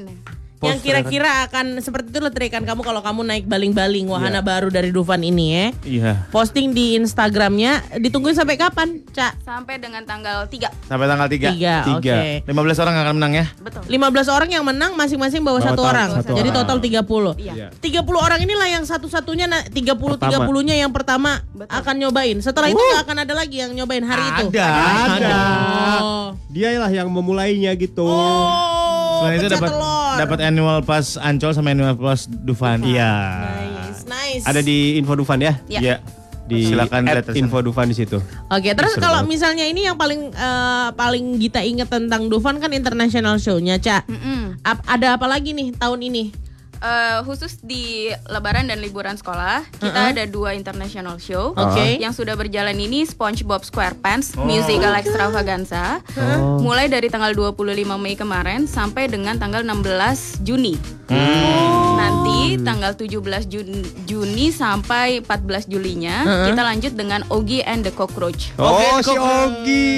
[0.57, 4.67] Post yang kira-kira akan seperti itu lo teriakan kamu kalau kamu naik baling-baling wahana baru
[4.67, 5.65] dari Dufan ini ya.
[5.83, 6.11] Iya.
[6.27, 9.37] Posting di Instagramnya ditungguin sampai kapan, Cak?
[9.39, 10.73] Sampai dengan tanggal 3.
[10.83, 11.53] Sampai tanggal 3.
[11.53, 12.17] Tiga, oke.
[12.49, 13.45] 15 orang akan menang ya.
[13.57, 13.81] Betul.
[13.85, 16.09] 15 orang yang menang masing-masing bawa Bawa satu orang.
[16.17, 16.65] satu Jadi orang.
[16.65, 17.31] total 30.
[17.37, 17.67] Iya.
[17.77, 20.41] 30 orang inilah yang satu-satunya na- 30 Pertama.
[20.41, 21.69] 30-nya yang pertama Betul.
[21.71, 22.37] akan nyobain.
[22.41, 24.45] Setelah itu nggak akan ada lagi yang nyobain hari itu.
[24.49, 24.69] Ada.
[25.05, 25.37] Ada.
[26.01, 26.27] Oh.
[26.49, 28.09] Dialah yang memulainya gitu.
[28.09, 29.21] Oh.
[29.21, 29.96] Selain itu dapat telur.
[30.17, 32.81] Dapat annual pass Ancol sama annual pass Dufan.
[32.81, 33.11] Iya.
[33.77, 34.43] Nice, nice.
[34.43, 35.53] Ada di Info Dufan ya?
[35.67, 35.79] Ya.
[35.79, 35.95] Iya.
[36.47, 38.23] Di Silakan at lihat Info Dufan di situ.
[38.47, 39.31] Oke, terus Seru kalau banget.
[39.35, 44.07] misalnya ini yang paling eh, paling Gita inget tentang Dufan kan international show-nya, Cak.
[44.07, 44.55] Mm-mm.
[44.63, 46.46] Ap- ada apa lagi nih tahun ini?
[46.77, 47.83] Eh, khusus di
[48.25, 51.51] Lebaran dan liburan sekolah, kita ada dua international show.
[51.51, 51.97] Oke.
[51.97, 56.05] Yang sudah berjalan ini SpongeBob SquarePants Musical Extravaganza.
[56.59, 57.57] Mulai dari tanggal 25
[57.95, 59.81] Mei kemarin sampai dengan tanggal 16
[60.41, 60.77] Juni.
[61.97, 63.09] Nanti tanggal 17
[63.47, 68.53] Juni, Juni sampai 14 Julinya kita lanjut dengan Ogi and the Cockroach.
[68.55, 69.89] Oh, si kok- Ogi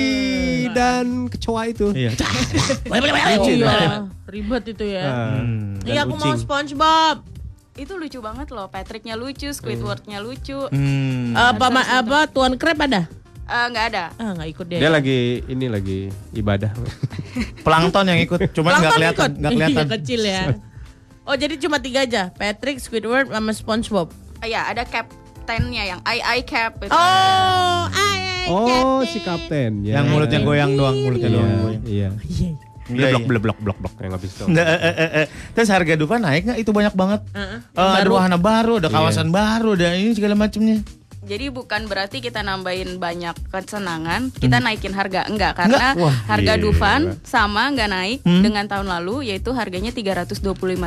[0.69, 1.91] dan kecoa itu.
[1.91, 2.15] Iya.
[3.49, 5.03] Iya, ribet itu ya.
[5.03, 5.41] Ah,
[5.77, 6.33] dan Iya, aku mau.
[6.33, 7.17] SpongeBob.
[7.73, 10.67] Itu lucu banget loh, Patricknya lucu, Squidwardnya lucu.
[10.67, 11.31] Hmm.
[11.31, 13.07] Apa ma- apa Tuan Crab ada?
[13.43, 14.03] Eh, nggak ada.
[14.15, 14.79] Ah, nggak ikut dia.
[14.79, 15.99] Dia lagi ini lagi
[16.31, 16.69] ibadah.
[17.65, 19.79] Plankton yang ikut, cuman nggak kelihatan, nggak kelihatan.
[19.79, 20.43] Iya, kecil ya.
[21.23, 22.29] Oh, jadi cuma tiga aja.
[22.31, 24.09] Patrick, Squidward, sama SpongeBob.
[24.39, 26.89] Eh, ya, ada kaptennya yang I I cap itu.
[26.89, 29.07] Oh, ay, ay, Oh, Captain.
[29.07, 29.71] si kapten.
[29.81, 29.93] Ya.
[29.97, 31.51] Yang mulutnya goyang doang, mulutnya Iya, doang.
[31.85, 32.09] iya.
[32.19, 32.51] Iya.
[32.89, 33.27] Iya, Blok iya.
[33.27, 34.43] blok blok blok blok yang habis itu.
[34.43, 35.25] Nggak, eh, eh, eh, eh.
[35.53, 36.57] Terus harga Dufan naik nggak?
[36.57, 37.21] Itu banyak banget.
[37.31, 37.59] Heeh.
[37.69, 38.13] Eh, ada Baru.
[38.15, 40.81] wahana baru, ada kawasan baru, ada ini segala macamnya.
[41.19, 45.93] Jadi bukan berarti kita nambahin banyak kesenangan, kita naikin harga enggak karena Enggak?
[45.99, 46.63] Wah, harga gila.
[46.63, 50.33] Dufan sama nggak naik dengan tahun lalu yaitu harganya 325.000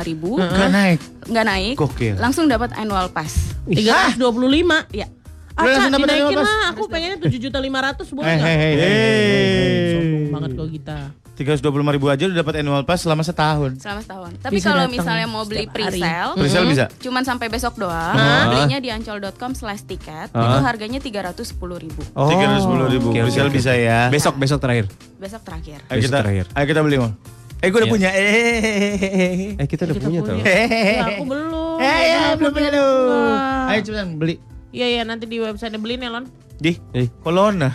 [0.03, 0.99] ribu Nggak naik.
[1.23, 2.15] nggak naik, Gokil.
[2.17, 3.55] langsung dapat annual pass.
[3.65, 4.83] 325.
[4.91, 5.07] Ya,
[5.53, 6.49] Ah, Udah Cak, langsung dapat dinaikin annual pass.
[6.49, 6.71] lah.
[6.73, 8.47] Aku pengennya 7 juta 500 boleh Eh, nggak?
[8.49, 9.93] hei, hei, hei.
[9.93, 10.97] Sombong banget kok kita.
[11.33, 13.75] 325 ribu aja udah dapat annual pass selama setahun.
[13.75, 14.31] selama setahun.
[14.39, 16.85] Tapi Bisa kalau misalnya mau beli pre-sale, Presale bisa?
[16.95, 18.13] cuman sampai besok doang,
[18.47, 22.01] belinya di ancol.com slash tiket, itu harganya 310.000 ribu.
[22.13, 22.29] Oh.
[22.29, 23.07] 310 ribu.
[23.09, 23.55] Oke, Presale oke.
[23.55, 24.07] bisa ya.
[24.07, 24.85] Besok besok terakhir.
[25.17, 25.79] Besok terakhir.
[25.83, 26.45] Ayo Besok kita, terakhir.
[26.47, 27.11] ayo kita beli mal.
[27.57, 27.95] Eh, gue udah Iya.
[27.95, 28.09] punya.
[28.11, 30.33] Eh, Eh kita udah Kita punya, punya.
[30.35, 30.51] tau.
[30.99, 31.77] Lah, aku belum.
[31.79, 32.87] Eh, ya, belum punya lu.
[33.09, 33.71] Wah.
[33.71, 34.35] Ayo cepetan beli.
[34.69, 36.25] Iya, iya nanti di website beliin ya, Lon.
[36.53, 37.07] Di, Eh.
[37.19, 37.71] Kolona.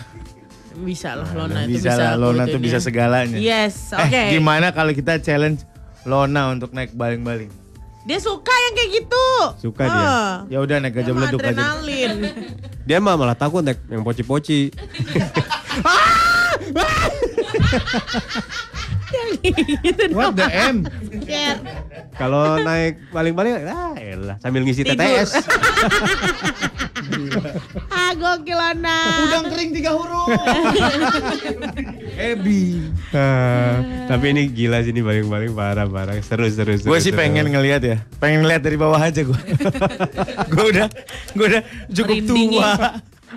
[0.78, 3.38] Bisa lah, Lona itu bisa lah, aku Lona itu tuh bisa segalanya.
[3.38, 4.14] Yes, oke.
[4.14, 5.66] Eh, gimana kalau kita challenge
[6.06, 7.50] Lona untuk naik baling-baling?
[8.08, 9.26] Dia suka yang kayak gitu.
[9.68, 10.00] Suka dia.
[10.00, 10.34] Ah.
[10.48, 11.52] Ya udah naik gajah beleduk aja.
[11.52, 12.12] adrenalin.
[12.88, 14.72] Dia mah malah takut naik yang poci-poci.
[14.72, 15.40] gitu
[20.16, 20.88] What the M?
[22.16, 25.04] Kalau naik baling-baling, ah elah sambil ngisi Tidur.
[25.04, 25.30] TTS.
[27.90, 28.60] ah, gokil.
[29.28, 30.28] Udang kering tiga huruf.
[32.32, 32.92] Ebi.
[33.14, 33.80] Ah,
[34.10, 36.18] tapi ini gila sih ini baling-baling parah-parah.
[36.20, 36.90] Seru seru seru.
[36.92, 37.22] Gue sih seru.
[37.22, 39.40] pengen ngelihat ya, pengen ngelihat dari bawah aja gue.
[40.52, 40.86] gue udah,
[41.32, 41.62] gue udah
[41.94, 42.72] cukup Merinding tua.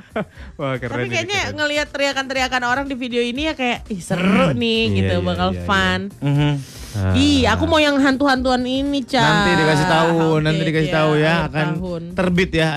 [0.60, 0.92] Wah, keren.
[0.92, 1.56] Tapi ini, kayaknya keren.
[1.60, 5.50] ngelihat teriakan-teriakan orang di video ini ya kayak ih seru nih Iya, gitu iya, bakal
[5.52, 6.02] iya, fun.
[6.20, 6.52] Mhm.
[6.92, 7.16] Ah.
[7.16, 9.24] Ih, aku mau yang hantu-hantuan ini, Ca.
[9.24, 12.02] Nanti dikasih tahu, Oke, nanti dikasih oke, tahu ya akan tahun.
[12.20, 12.68] terbit ya.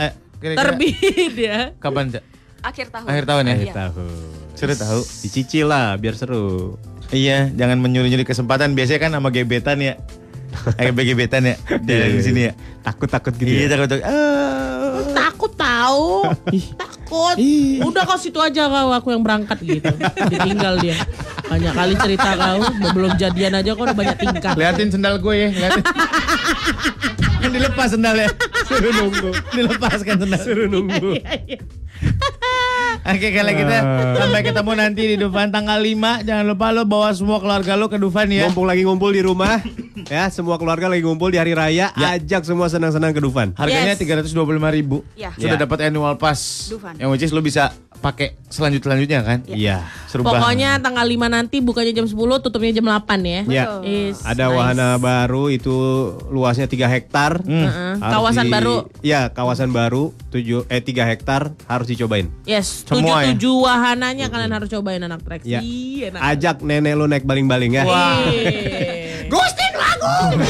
[0.44, 1.72] Kira-kira terbit ya.
[1.80, 2.24] Kapan Cak?
[2.60, 3.06] Akhir tahun.
[3.08, 3.54] Akhir tahun ya?
[3.56, 3.74] Akhir Iya.
[3.80, 4.12] tahun.
[4.52, 5.00] Seru tahu.
[5.24, 6.76] Dicicil lah biar seru.
[7.08, 8.76] Iya, jangan menyuri-nyuri kesempatan.
[8.76, 9.96] Biasanya kan sama gebetan ya.
[10.76, 11.56] Eh, gebetan ya.
[11.80, 12.52] Dari sini ya.
[12.84, 13.48] Takut-takut gitu.
[13.48, 13.68] Iya, ya?
[13.72, 14.04] takut takut.
[14.04, 15.00] Ah.
[15.16, 15.43] Takut
[15.84, 16.08] tahu.
[16.76, 17.36] Takut.
[17.84, 19.92] Udah kau situ aja kau aku yang berangkat gitu.
[20.32, 20.96] Ditinggal dia.
[21.44, 22.60] Banyak kali cerita kau,
[22.96, 24.56] belum jadian aja kau udah banyak tingkah.
[24.56, 25.84] Liatin sendal gue ya, liatin.
[27.44, 28.28] kan dilepas sendalnya.
[28.64, 29.30] Suruh nunggu.
[29.52, 30.40] Dilepaskan sendal.
[30.40, 31.20] Suruh nunggu.
[33.02, 33.76] Oke, kalau kita
[34.16, 36.22] sampai ketemu nanti di Dufan tanggal 5.
[36.22, 38.46] Jangan lupa lo bawa semua keluarga lo ke Dufan ya.
[38.46, 39.58] Ngumpul lagi ngumpul di rumah.
[40.06, 41.90] ya, semua keluarga lagi ngumpul di hari raya.
[41.90, 43.50] Ajak semua senang-senang ke Dufan.
[43.54, 43.98] Harganya Yes.
[43.98, 45.02] tiga ratus dua puluh lima ribu.
[45.14, 45.34] Ya.
[45.34, 45.62] Sudah Ya.
[45.62, 46.70] dapat annual pass.
[46.70, 46.94] Dufan.
[46.96, 47.74] Yang which is lo bisa
[48.04, 49.38] pakai selanjut selanjutnya kan.
[49.48, 49.80] Iya.
[50.04, 50.44] Seru banget.
[50.44, 53.40] Pokoknya tanggal 5 nanti bukanya jam 10, tutupnya jam 8 ya.
[53.48, 53.64] Ya.
[53.80, 54.54] Is Ada nice.
[54.54, 55.72] wahana baru itu
[56.28, 57.40] luasnya 3 hektar.
[57.40, 57.96] Heeh.
[57.96, 58.74] Harus Kawasan di- baru.
[59.00, 62.28] Ya, kawasan baru 7 eh 3 hektar harus dicobain.
[62.44, 63.32] Yes, Semua ya?
[63.32, 65.40] tujuh tujuh wahananya kalian harus cobain anak Trax.
[65.42, 65.58] Ya.
[65.58, 66.20] Ih, enak.
[66.20, 67.88] Ajak nenek lu naik baling-baling ya.
[68.28, 69.24] Ih.
[69.32, 70.44] Gustin Lagu.